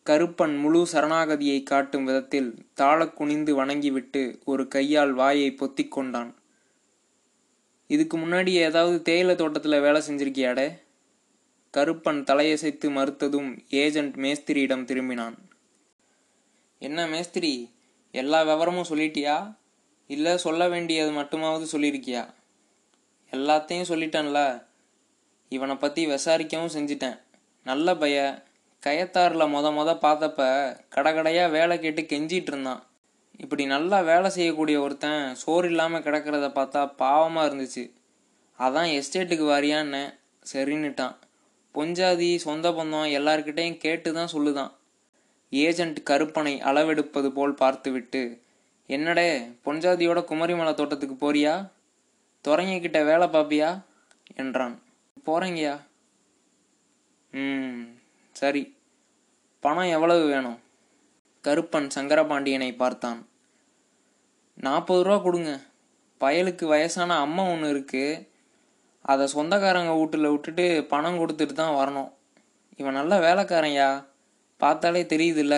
கருப்பன் 0.06 0.60
முழு 0.60 0.86
சரணாகதியை 0.92 1.62
காட்டும் 1.62 2.04
விதத்தில் 2.04 2.66
தாழக் 2.74 3.16
குனிந்து 3.16 3.54
வணங்கிவிட்டு 3.54 4.38
ஒரு 4.44 4.68
கையால் 4.68 5.12
வாயை 5.12 5.52
பொத்திக் 5.52 5.90
கொண்டான். 5.90 6.34
இதுக்கு 7.86 8.18
முன்னாடி 8.18 8.48
ஏதாவது 8.48 9.02
தேயிலை 9.02 9.34
தோட்டத்தில் 9.34 9.80
வேலை 9.80 10.02
செஞ்சிருக்கியாடே? 10.08 10.80
கருப்பன் 11.76 12.24
தலையசைத்து 12.24 12.90
மறுத்ததும் 12.90 13.58
ஏஜென்ட் 13.68 14.14
மேஸ்திரியிடம் 14.14 14.84
திரும்பினான். 14.84 15.34
என்ன 16.78 17.06
மேஸ்திரி 17.06 17.70
எல்லா 18.12 18.42
விவரமும் 18.42 18.86
சொல்லிட்டியா? 18.88 19.54
இல்லை 20.06 20.36
சொல்ல 20.36 20.68
வேண்டியது 20.68 21.12
மட்டுமாவது 21.12 21.66
சொல்லியிருக்கியா? 21.72 22.28
எல்லாத்தையும் 23.30 23.88
சொல்லிட்டேன்ல. 23.88 24.66
இவனை 25.48 25.74
பற்றி 25.74 26.06
விசாரிக்கவும் 26.06 26.74
செஞ்சிட்டேன். 26.74 27.20
நல்ல 27.64 27.96
பையன். 27.96 28.42
கயத்தாரில் 28.86 29.52
மொத 29.54 29.66
மொத 29.72 29.90
பார்த்தப்ப 30.04 30.40
கடைக்கடையாக 30.94 31.50
வேலை 31.50 31.78
கேட்டு 31.78 32.02
கெஞ்சிட்டு 32.02 32.50
இருந்தான். 32.52 32.82
இப்படி 33.38 33.66
நல்லா 33.66 34.00
வேலை 34.00 34.30
செய்யக்கூடிய 34.30 34.80
ஒருத்தன் 34.80 35.34
சோறு 35.34 35.68
இல்லாமல் 35.68 36.02
கிடக்கிறத 36.02 36.48
பார்த்தா 36.48 36.92
பாவமாக 36.98 37.48
இருந்துச்சு. 37.50 37.90
அதான் 38.58 38.88
எஸ்டேட்டுக்கு 38.92 39.46
வாரியான்னு 39.46 40.14
சரின்னுட்டான். 40.52 41.16
பொஞ்சாதி 41.74 42.36
சொந்த 42.36 42.70
பந்தம் 42.70 43.12
எல்லார்கிட்டையும் 43.18 43.76
கேட்டு 43.76 44.12
தான் 44.12 44.32
சொல்லுதான். 44.32 44.72
ஏஜென்ட் 45.50 46.02
கருப்பனை 46.02 46.60
அளவெடுப்பது 46.62 47.28
போல் 47.28 47.54
பார்த்துவிட்டு 47.54 48.40
என்னடே 48.88 49.56
பொஞ்சாதியோட 49.64 50.20
குமரிமலை 50.24 50.74
தோட்டத்துக்கு 50.74 51.32
போறியா? 51.32 51.70
துறங்கிக்கிட்ட 52.48 53.04
வேலை 53.04 53.28
பார்ப்பியா 53.28 53.82
என்றான். 54.34 54.82
போறேங்கய்யா. 55.26 55.80
ம். 57.30 57.99
சரி 58.40 58.76
பணம் 59.60 59.90
எவ்வளவு 59.96 60.24
வேணும்? 60.26 60.58
கருப்பன் 61.44 61.88
சங்கரபாண்டியனை 61.94 62.76
பார்த்தான். 62.76 63.28
நாற்பது 64.56 65.02
ரூபா 65.02 65.18
கொடுங்க. 65.18 65.60
பயலுக்கு 66.20 66.64
வயசான 66.66 67.18
அம்மா 67.18 67.42
ஒன்று 67.42 67.68
இருக்கு. 67.68 68.04
அதை 69.02 69.26
சொந்தக்காரங்க 69.26 69.92
வீட்டில் 69.98 70.28
விட்டுட்டு 70.28 70.84
பணம் 70.84 71.18
கொடுத்துட்டு 71.18 71.52
தான் 71.52 71.76
வரணும். 71.80 72.10
இவன் 72.76 72.92
நல்ல 72.92 73.14
வேலைக்காரன்யா. 73.18 74.06
பார்த்தாலே 74.56 75.02
தெரியுதுல்ல. 75.02 75.56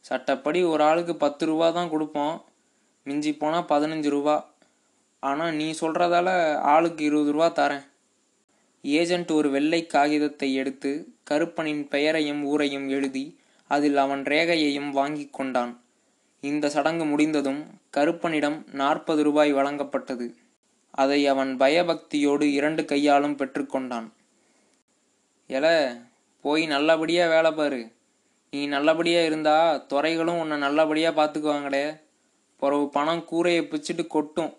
சட்டப்படி 0.00 0.64
ஒரு 0.64 0.84
ஆளுக்கு 0.84 1.16
பத்து 1.16 1.46
ரூபா 1.46 1.70
தான் 1.70 1.90
கொடுப்போம். 1.90 2.44
மிஞ்சி 3.04 3.32
போனால் 3.34 3.70
பதினஞ்சு 3.72 4.08
ரூபா. 4.08 4.36
ஆனால் 5.20 5.54
நீ 5.54 5.70
சொல்கிறதால 5.80 6.54
ஆளுக்கு 6.54 7.04
இருபது 7.04 7.32
ரூபா 7.32 7.50
தரேன். 7.50 7.86
ஏஜென்ட் 8.82 9.30
ஒரு 9.32 9.50
வெள்ளை 9.50 9.86
காகிதத்தை 9.86 10.54
எடுத்து 10.54 10.90
கருப்பனின் 11.30 11.88
பெயரையும் 11.88 12.44
ஊரையும் 12.44 12.88
எழுதி 12.88 13.38
அதில் 13.66 13.96
அவன் 13.96 14.22
ரேகையையும் 14.22 14.90
வாங்கி 14.90 15.28
கொண்டான். 15.32 15.80
இந்த 16.40 16.68
சடங்கு 16.68 17.04
முடிந்ததும் 17.04 17.66
கருப்பனிடம் 17.96 18.72
நாற்பது 18.72 19.22
ரூபாய் 19.22 19.54
வழங்கப்பட்டது. 19.54 20.34
அதை 20.90 21.26
அவன் 21.26 21.56
பயபக்தியோடு 21.56 22.42
இரண்டு 22.42 22.84
கையாலும் 22.84 23.36
பெற்றுக்கொண்டான் 23.36 24.08
எல 25.46 25.66
போய் 26.40 26.66
நல்லபடியா 26.66 27.28
வேலை 27.28 27.52
பாரு. 27.52 27.92
நீ 28.50 28.66
நல்லபடியா 28.66 29.22
இருந்தா 29.22 29.76
துறைகளும் 29.76 30.38
உன்னை 30.38 30.58
நல்லபடியா 30.58 31.10
பார்த்துக்குவாங்கடே 31.10 32.00
பிறகு 32.56 32.88
பணம் 32.88 33.24
கூரையை 33.24 33.62
பிச்சுட்டு 33.64 34.06
கொட்டும். 34.06 34.52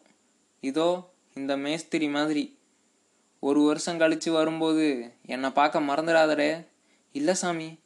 இதோ 0.60 1.10
இந்த 1.34 1.58
மேஸ்திரி 1.58 2.08
மாதிரி. 2.10 2.59
ஒரு 3.40 3.62
வருஷம் 3.62 4.00
கழிச்சு 4.00 4.30
வரும்போது 4.30 5.12
என்னை 5.26 5.50
பார்க்க 5.50 5.80
மறந்துடாதடே. 5.80 6.66
இல்லை 7.12 7.34
சாமி. 7.34 7.80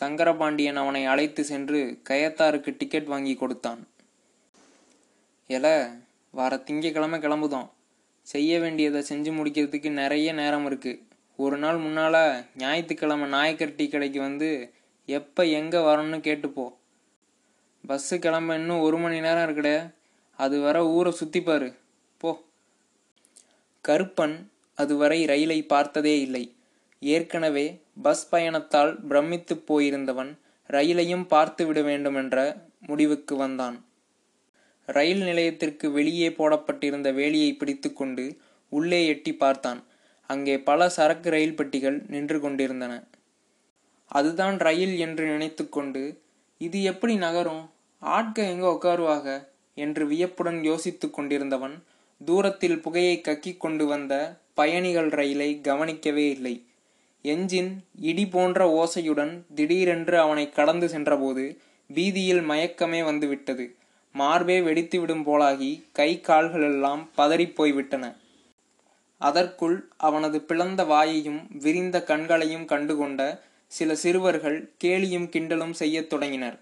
சங்கரபாண்டியன் 0.00 0.76
அவனை 0.76 1.04
அழைத்து 1.04 1.44
சென்று 1.44 2.00
கயத்தாருக்கு 2.08 2.74
டிக்கெட் 2.78 3.04
வாங்கி 3.04 3.34
கொடுத்தான். 3.34 3.88
எல 5.46 5.96
வர 6.30 6.56
திங்கக்கிழமை 6.56 7.18
கிளம்புதோம். 7.20 7.70
செய்ய 8.22 8.60
வேண்டியதை 8.60 9.04
செஞ்சு 9.08 9.32
முடிக்கிறதுக்கு 9.34 9.90
நிறைய 9.90 10.32
நேரம் 10.32 10.66
இருக்கு. 10.66 11.02
ஒரு 11.36 11.56
நாள் 11.56 11.76
முன்னால 11.76 12.46
ஞாயிற்றுக்கிழமை 12.56 13.28
நாயக்கர் 13.28 13.74
டீ 13.74 13.88
கடைக்கு 13.88 14.20
வந்து 14.20 14.72
எப்போ 15.06 15.46
எங்கே 15.46 15.78
வரணும்னு 15.78 16.24
கேட்டுப்போ. 16.28 16.74
பஸ்ஸு 17.88 18.18
கிளம்ப 18.18 18.54
இன்னும் 18.54 18.80
ஒரு 18.80 18.98
மணி 18.98 19.20
நேரம் 19.20 19.50
இருக்குடே. 19.50 19.94
அது 20.36 20.60
வர 20.60 20.86
ஊரை 20.86 21.12
சுற்றிப்பார் 21.24 21.76
போ. 22.16 22.42
கருப்பன் 23.88 24.46
அதுவரை 24.74 25.24
ரயிலை 25.24 25.62
பார்த்ததே 25.62 26.20
இல்லை. 26.20 26.54
ஏற்கனவே 27.00 27.80
பஸ் 28.02 28.28
பயணத்தால் 28.28 29.06
பிரமித்து 29.06 29.64
போயிருந்தவன் 29.68 30.38
ரயிலையும் 30.68 31.26
பார்த்து 31.26 31.66
விட 31.66 31.80
வேண்டுமென்ற 31.82 32.66
முடிவுக்கு 32.86 33.36
வந்தான். 33.36 33.84
ரயில் 34.86 35.22
நிலையத்திற்கு 35.22 35.90
வெளியே 35.90 36.32
போடப்பட்டிருந்த 36.32 37.12
வேலியை 37.12 37.56
பிடித்துக்கொண்டு 37.56 38.36
உள்ளே 38.68 39.06
எட்டி 39.06 39.34
பார்த்தான். 39.34 39.84
அங்கே 40.26 40.58
பல 40.58 40.88
சரக்கு 40.88 41.30
ரயில் 41.30 41.56
பெட்டிகள் 41.56 42.02
நின்று 42.08 42.40
கொண்டிருந்தன. 42.40 43.04
அதுதான் 44.06 44.58
ரயில் 44.58 44.96
என்று 44.96 45.26
நினைத்துக்கொண்டு 45.26 46.20
இது 46.58 46.82
எப்படி 46.82 47.16
நகரும்? 47.16 47.70
ஆட்க 48.00 48.42
எங்க 48.42 48.66
உட்காருவாக? 48.66 49.48
என்று 49.74 50.06
வியப்புடன் 50.06 50.64
யோசித்துக் 50.64 51.14
கொண்டிருந்தவன் 51.14 51.82
தூரத்தில் 52.24 52.80
புகையை 52.80 53.20
கக்கிக் 53.20 53.56
கொண்டு 53.56 53.86
வந்த 53.86 54.38
பயணிகள் 54.54 55.08
ரயிலை 55.08 55.60
கவனிக்கவே 55.60 56.30
இல்லை. 56.30 56.64
எஞ்சின் 57.22 57.84
இடி 58.00 58.28
போன்ற 58.28 58.66
ஓசையுடன் 58.80 59.42
திடீரென்று 59.54 60.18
அவனை 60.18 60.50
கடந்து 60.50 60.88
சென்றபோது 60.88 61.58
பீதியில் 61.94 62.48
மயக்கமே 62.48 63.04
வந்துவிட்டது. 63.04 63.74
மார்பே 64.18 64.60
வெடித்துவிடும் 64.60 65.24
போலாகி 65.24 65.82
கை 65.92 66.20
கால்களெல்லாம் 66.22 67.06
பதறிப்போய்விட்டன 67.06 67.08
பதறிப் 67.14 67.56
போய்விட்டன. 67.56 68.16
அதற்குள் 69.18 69.88
அவனது 69.96 70.40
பிளந்த 70.40 70.84
வாயையும் 70.84 71.46
விரிந்த 71.50 72.02
கண்களையும் 72.02 72.64
கண்டுகொண்ட 72.64 73.42
சில 73.66 73.94
சிறுவர்கள் 73.94 74.70
கேலியும் 74.84 75.28
கிண்டலும் 75.28 75.70
செய்யத் 75.70 76.08
தொடங்கினர். 76.08 76.60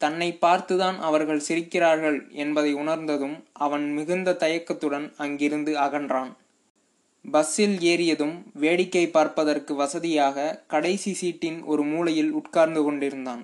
தன்னை 0.00 0.38
பார்த்துதான் 0.40 0.98
அவர்கள் 0.98 1.46
சிரிக்கிறார்கள் 1.48 2.18
என்பதை 2.32 2.72
உணர்ந்ததும் 2.72 3.44
அவன் 3.52 3.92
மிகுந்த 3.92 4.32
தயக்கத்துடன் 4.32 5.06
அங்கிருந்து 5.16 5.72
அகன்றான். 5.78 6.32
பஸ்ஸில் 7.24 7.78
ஏறியதும் 7.82 8.36
வேடிக்கை 8.52 9.08
பார்ப்பதற்கு 9.08 9.74
வசதியாக 9.74 10.62
கடைசி 10.66 11.12
சீட்டின் 11.12 11.62
ஒரு 11.62 11.82
மூலையில் 11.82 12.30
உட்கார்ந்து 12.30 12.82
கொண்டிருந்தான். 12.82 13.42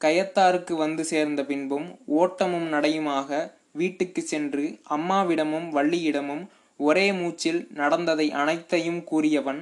கயத்தாருக்கு 0.00 0.72
வந்து 0.72 1.04
சேர்ந்த 1.04 1.44
பின்பும் 1.44 1.98
ஓட்டமும் 2.06 2.68
நடையுமாக 2.72 3.52
வீட்டுக்கு 3.72 4.22
சென்று 4.22 4.64
அம்மாவிடமும் 4.90 5.68
வள்ளியிடமும் 5.74 6.42
ஒரே 6.76 7.12
மூச்சில் 7.12 7.68
நடந்ததை 7.74 8.26
அனைத்தையும் 8.32 9.04
கூறியவன் 9.10 9.60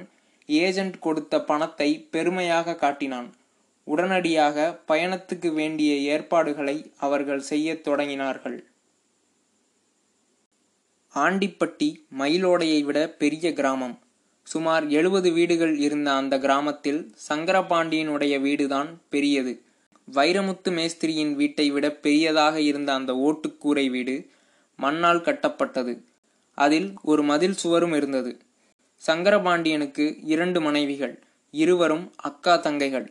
ஏஜெண்ட் 0.49 0.97
கொடுத்த 0.99 1.41
பணத்தை 1.41 2.07
பெருமையாக 2.11 2.75
காட்டினான். 2.75 3.29
உடனடியாக 3.91 4.81
பயணத்துக்கு 4.87 5.53
வேண்டிய 5.53 5.95
ஏற்பாடுகளை 6.13 6.91
அவர்கள் 6.97 7.39
செய்யத் 7.39 7.87
தொடங்கினார்கள். 7.87 8.57
ஆண்டிப்பட்டி 11.15 11.89
மயிலோடையை 12.17 12.81
விட 12.83 12.99
பெரிய 13.09 13.53
கிராமம். 13.53 13.99
சுமார் 14.43 14.87
எழுபது 14.87 15.31
வீடுகள் 15.31 15.77
இருந்த 15.77 16.09
அந்த 16.11 16.39
கிராமத்தில் 16.39 17.01
சங்கரபாண்டியனுடைய 17.29 18.39
வீடுதான் 18.41 18.89
பெரியது. 19.09 19.53
வைரமுத்து 20.13 20.71
மேஸ்திரியின் 20.71 21.35
வீட்டை 21.35 21.71
விட 21.71 21.91
பெரியதாக 21.91 22.61
இருந்த 22.61 22.93
அந்த 22.93 23.13
ஓட்டுக்கூரை 23.27 23.89
வீடு 23.89 24.15
மண்ணால் 24.77 25.21
கட்டப்பட்டது. 25.21 25.93
அதில் 26.53 26.93
ஒரு 27.01 27.23
மதில் 27.23 27.53
சுவரும் 27.53 27.93
இருந்தது. 27.93 28.39
சங்கரபாண்டியனுக்கு 29.07 30.05
இரண்டு 30.23 30.61
மனைவிகள் 30.61 31.19
இருவரும் 31.51 32.13
அக்கா 32.15 32.61
தங்கைகள். 32.61 33.07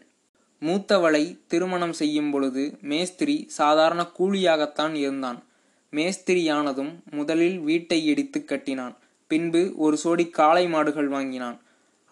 மூத்தவளை 0.61 1.39
திருமணம் 1.47 1.93
செய்யும் 1.93 2.31
பொழுது 2.31 2.79
மேஸ்திரி 2.81 3.45
சாதாரண 3.49 4.11
கூலியாகத்தான் 4.19 4.95
இருந்தான். 4.95 5.39
மேஸ்திரியானதும் 5.93 6.93
முதலில் 7.11 7.59
வீட்டை 7.59 8.07
இடித்து 8.07 8.45
கட்டினான். 8.45 8.97
பின்பு 9.27 9.73
ஒரு 9.77 9.97
சோடி 9.97 10.27
காளை 10.29 10.69
மாடுகள் 10.69 11.09
வாங்கினான். 11.09 11.61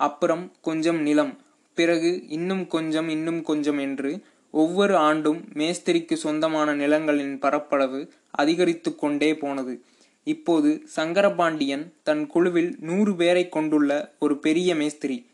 அப்புறம் 0.01 0.53
கொஞ்சம் 0.61 1.01
நிலம் 1.03 1.39
பிறகு 1.75 2.27
இன்னும் 2.29 2.67
கொஞ்சம் 2.67 3.09
இன்னும் 3.09 3.43
கொஞ்சம் 3.43 3.79
என்று 3.79 4.21
ஒவ்வொரு 4.51 4.97
ஆண்டும் 4.97 5.45
மேஸ்திரிக்கு 5.53 6.17
சொந்தமான 6.17 6.75
நிலங்களின் 6.75 7.39
பரப்பளவு 7.39 8.13
அதிகரித்து 8.31 8.95
கொண்டே 8.95 9.37
போனது. 9.37 9.83
இப்போது 10.25 10.71
சங்கரபாண்டியன் 10.97 11.93
தன் 12.03 12.27
குழுவில் 12.27 12.77
நூறு 12.81 13.17
பேரை 13.17 13.49
கொண்டுள்ள 13.49 14.13
ஒரு 14.19 14.39
பெரிய 14.39 14.75
மேஸ்திரி. 14.75 15.27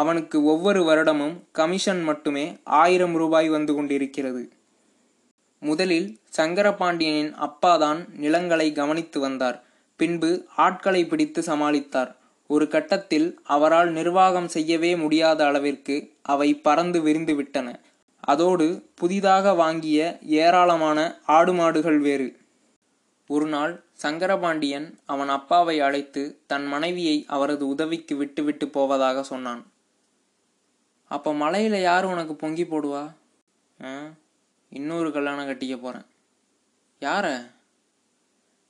அவனுக்கு 0.00 0.44
ஒவ்வொரு 0.44 0.80
வருடமும் 0.82 1.36
கமிஷன் 1.52 2.02
மட்டுமே 2.02 2.44
ஆயிரம் 2.64 3.14
ரூபாய் 3.14 3.48
வந்து 3.48 3.74
கொண்டிருக்கிறது. 3.74 4.42
முதலில் 5.62 6.08
சங்கரபாண்டியனின் 6.36 7.32
அப்பாதான் 7.46 8.00
நிலங்களை 8.16 8.72
கவனித்து 8.72 9.20
வந்தார். 9.20 9.58
பின்பு 10.00 10.30
ஆட்களை 10.56 11.02
பிடித்து 11.06 11.40
சமாளித்தார். 11.42 12.10
ஒரு 12.50 12.68
கட்டத்தில் 12.68 13.28
அவரால் 13.44 13.90
நிர்வாகம் 13.90 14.48
செய்யவே 14.48 14.96
முடியாத 14.96 15.40
அளவிற்கு 15.46 15.96
அவை 16.22 16.48
பறந்து 16.54 17.00
விரிந்து 17.00 17.34
விட்டன. 17.34 17.68
அதோடு 18.24 18.66
புதிதாக 18.94 19.54
வாங்கிய 19.54 20.18
ஏராளமான 20.40 20.98
ஆடு 21.36 21.52
மாடுகள் 21.52 21.98
வேறு. 21.98 22.28
ஒரு 23.30 23.46
நாள் 23.46 23.72
சங்கரபாண்டியன் 24.02 24.88
அவன் 25.06 25.28
அப்பாவை 25.28 25.80
அழைத்து 25.80 26.22
தன் 26.46 26.66
மனைவியை 26.66 27.16
அவரது 27.28 27.64
உதவிக்கு 27.68 28.16
விட்டுவிட்டு 28.16 28.68
போவதாக 28.68 29.22
சொன்னான். 29.22 29.62
அப்போ 31.08 31.34
மலையில் 31.34 31.80
யார் 31.80 32.04
உனக்கு 32.04 32.34
பொங்கி 32.34 32.64
போடுவா? 32.64 33.12
ஆ, 33.84 33.98
இன்னொரு 34.70 35.12
கல்யாணம் 35.12 35.48
கட்டிக்க 35.48 35.78
போகிறேன் 35.78 36.06
யார? 37.00 37.50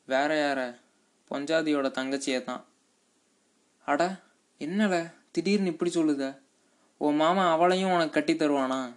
வேற 0.07 0.31
யார? 0.35 0.77
பொஞ்சாதியோட 1.33 1.89
தங்கச்சியை 1.89 2.43
தான். 2.43 2.65
அட 3.85 4.17
என்னல? 4.59 5.13
திடீர்னு 5.31 5.67
இப்படி 5.67 5.91
சொல்லுத? 5.91 6.39
உன் 6.97 7.17
மாமா 7.17 7.51
அவளையும் 7.51 7.91
உனக்கு 7.91 8.11
கட்டி 8.11 8.35
தருவானா? 8.35 8.93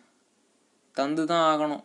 தந்து 0.93 1.25
தான் 1.25 1.59
ஆகணும். 1.59 1.83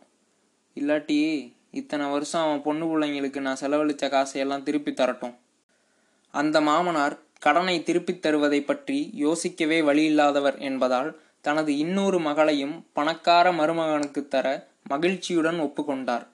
இல்லாட்டி 0.75 1.53
இத்தனை 1.71 2.11
வருஷம் 2.11 2.43
அவன் 2.43 2.63
பொண்ணு 2.63 2.99
பிள்ளைங்களுக்கு 2.99 3.41
நான் 3.41 3.57
செலவழித்த 3.57 4.09
காசையெல்லாம் 4.09 4.63
திருப்பி 4.63 4.93
தரட்டும். 4.93 5.35
அந்த 6.31 6.61
மாமனார் 6.61 7.19
கடனை 7.39 7.83
திருப்பித் 7.83 8.27
தருவதை 8.27 8.65
பற்றி 8.65 9.11
யோசிக்கவே 9.15 9.81
வழியில்லாதவர் 9.81 10.59
என்பதால் 10.59 11.23
தனது 11.47 11.71
இன்னொரு 11.79 12.19
மகளையும் 12.21 12.77
பணக்கார 12.93 13.47
மருமகனுக்கு 13.53 14.21
தர 14.29 14.47
மகிழ்ச்சியுடன் 14.89 15.59
ஒப்புக்கொண்டார். 15.61 16.25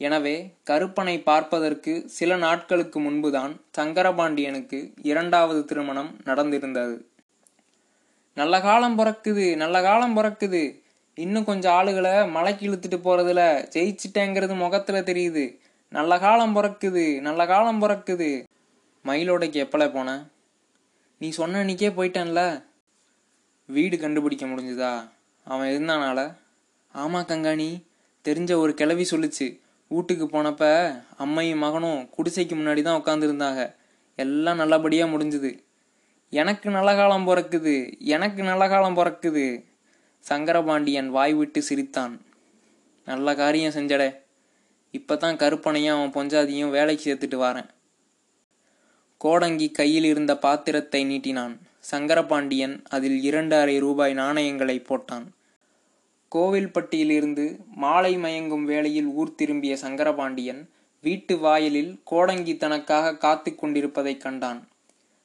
எனவே 0.00 0.36
கருப்பனை 0.62 1.14
பார்ப்பதற்கு 1.28 1.92
சில 2.16 2.36
நாட்களுக்கு 2.36 2.98
முன்புதான் 3.00 3.52
சங்கரபாண்டியனுக்கு 3.78 4.78
இரண்டாவது 5.02 5.60
திருமணம் 5.64 6.10
நடந்திருந்தது. 6.24 6.96
நல்ல 8.36 8.54
காலம் 8.60 8.96
பிறக்குது 8.98 9.46
நல்ல 9.56 9.76
காலம் 9.82 10.16
பிறக்குது. 10.16 10.62
இன்னும் 11.16 11.44
கொஞ்சம் 11.44 11.76
ஆளுகளை 11.78 12.14
மலைக்கு 12.30 12.64
இழுத்துட்டு 12.68 12.98
போறதுல 13.06 13.42
ஜெயிச்சிட்டேங்கிறது 13.74 14.54
முகத்துல 14.56 15.00
தெரியுது. 15.10 15.44
நல்ல 15.92 16.18
காலம் 16.18 16.54
பிறக்குது 16.56 17.04
நல்ல 17.20 17.46
காலம் 17.46 17.82
பிறக்குது 17.82 18.30
மயிலோடைக்கு 19.04 19.58
எப்பல 19.66 19.84
போன? 19.92 20.08
நீ 21.20 21.28
சொன்ன 21.38 21.60
அன்னைக்கே 21.64 21.90
போயிட்டேன்ல. 21.98 22.42
வீடு 23.66 23.98
கண்டுபிடிக்க 23.98 24.46
முடிஞ்சுதா? 24.46 25.10
அவன் 25.44 25.68
இருந்தானால? 25.68 26.36
ஆமா 26.94 27.20
கங்காணி 27.22 27.84
தெரிஞ்ச 28.24 28.54
ஒரு 28.54 28.74
கிளவி 28.74 29.06
சொல்லுச்சு. 29.10 29.60
வீட்டுக்கு 29.88 30.24
போனப்ப 30.26 30.92
அம்மையும் 31.18 31.56
மகனும் 31.56 32.10
குடிசைக்கு 32.18 32.54
முன்னாடி 32.54 32.82
தான் 32.82 33.02
உட்காந்துருந்தாங்க 33.02 33.74
எல்லாம் 34.16 34.56
நல்லபடியாக 34.56 35.18
முடிஞ்சுது. 35.18 35.58
எனக்கு 36.30 36.70
நல்ல 36.70 36.94
காலம் 36.94 37.26
பிறக்குது 37.26 37.98
எனக்கு 37.98 38.42
நல்ல 38.42 38.68
காலம் 38.68 38.96
பிறக்குது. 38.96 39.64
சங்கரபாண்டியன் 40.18 41.08
வாய் 41.08 41.34
விட்டு 41.34 41.62
சிரித்தான். 41.62 42.24
நல்ல 43.04 43.34
காரியம் 43.34 43.72
செஞ்சடே. 43.72 44.16
இப்பதான் 44.92 45.36
கருப்பனையும் 45.36 46.04
அவன் 46.04 46.12
பொஞ்சாதியும் 46.12 46.70
வேலைக்கு 46.70 47.14
சேர்த்துட்டு 47.14 47.34
வாரேன். 47.34 47.68
கோடங்கி 49.24 49.70
கையில் 49.70 50.04
இருந்த 50.04 50.38
பாத்திரத்தை 50.38 51.04
நீட்டினான். 51.04 51.58
சங்கரபாண்டியன் 51.90 52.84
அதில் 52.88 53.22
இரண்டு 53.22 53.56
அரை 53.56 53.78
ரூபாய் 53.78 54.14
நாணயங்களை 54.14 54.82
போட்டான். 54.88 55.26
கோவில்பட்டியிலிருந்து 56.34 57.58
மாலை 57.74 58.16
மயங்கும் 58.16 58.62
வேளையில் 58.62 59.04
ஊர் 59.04 59.34
திரும்பிய 59.34 59.76
சங்கரபாண்டியன் 59.76 60.68
வீட்டு 61.02 61.38
வாயிலில் 61.38 62.00
கோடங்கி 62.04 62.56
தனக்காக 62.56 63.16
காத்து 63.16 63.54
கொண்டிருப்பதைக் 63.54 64.20
கண்டான். 64.20 64.68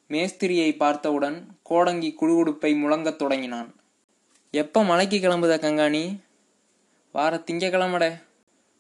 மேஸ்திரியை 0.07 0.75
பார்த்தவுடன் 0.75 1.47
கோடங்கி 1.63 2.15
குடுகுடுப்பை 2.21 2.75
முழங்கத் 2.75 3.15
தொடங்கினான். 3.15 3.75
எப்போ 4.51 4.83
மலைக்கு 4.83 5.17
கிளம்புத 5.17 5.57
கங்காணி? 5.57 6.19
வார 7.11 7.43
திங்கக்கிழமட. 7.51 8.21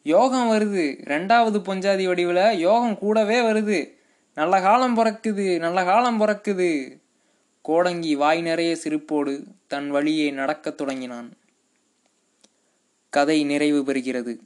யோகம் 0.03 0.51
வருது. 0.51 0.85
ரெண்டாவது 0.85 1.59
பொஞ்சாதி 1.59 2.03
வடிவில் 2.05 2.57
யோகம் 2.57 2.97
கூடவே 2.97 3.41
வருது. 3.41 3.93
நல்ல 4.35 4.61
காலம் 4.61 4.97
பிறக்குது. 4.97 5.59
நல்ல 5.59 5.83
காலம் 5.83 6.21
பிறக்குது. 6.21 6.99
கோடங்கி 7.61 8.15
வாய் 8.15 8.41
நிறைய 8.41 8.77
சிரிப்போடு 8.83 9.43
தன் 9.67 9.89
வழியே 9.89 10.31
நடக்கத் 10.31 10.77
தொடங்கினான். 10.77 11.37
கதை 13.09 13.43
நிறைவு 13.43 13.83
பெறுகிறது. 13.83 14.39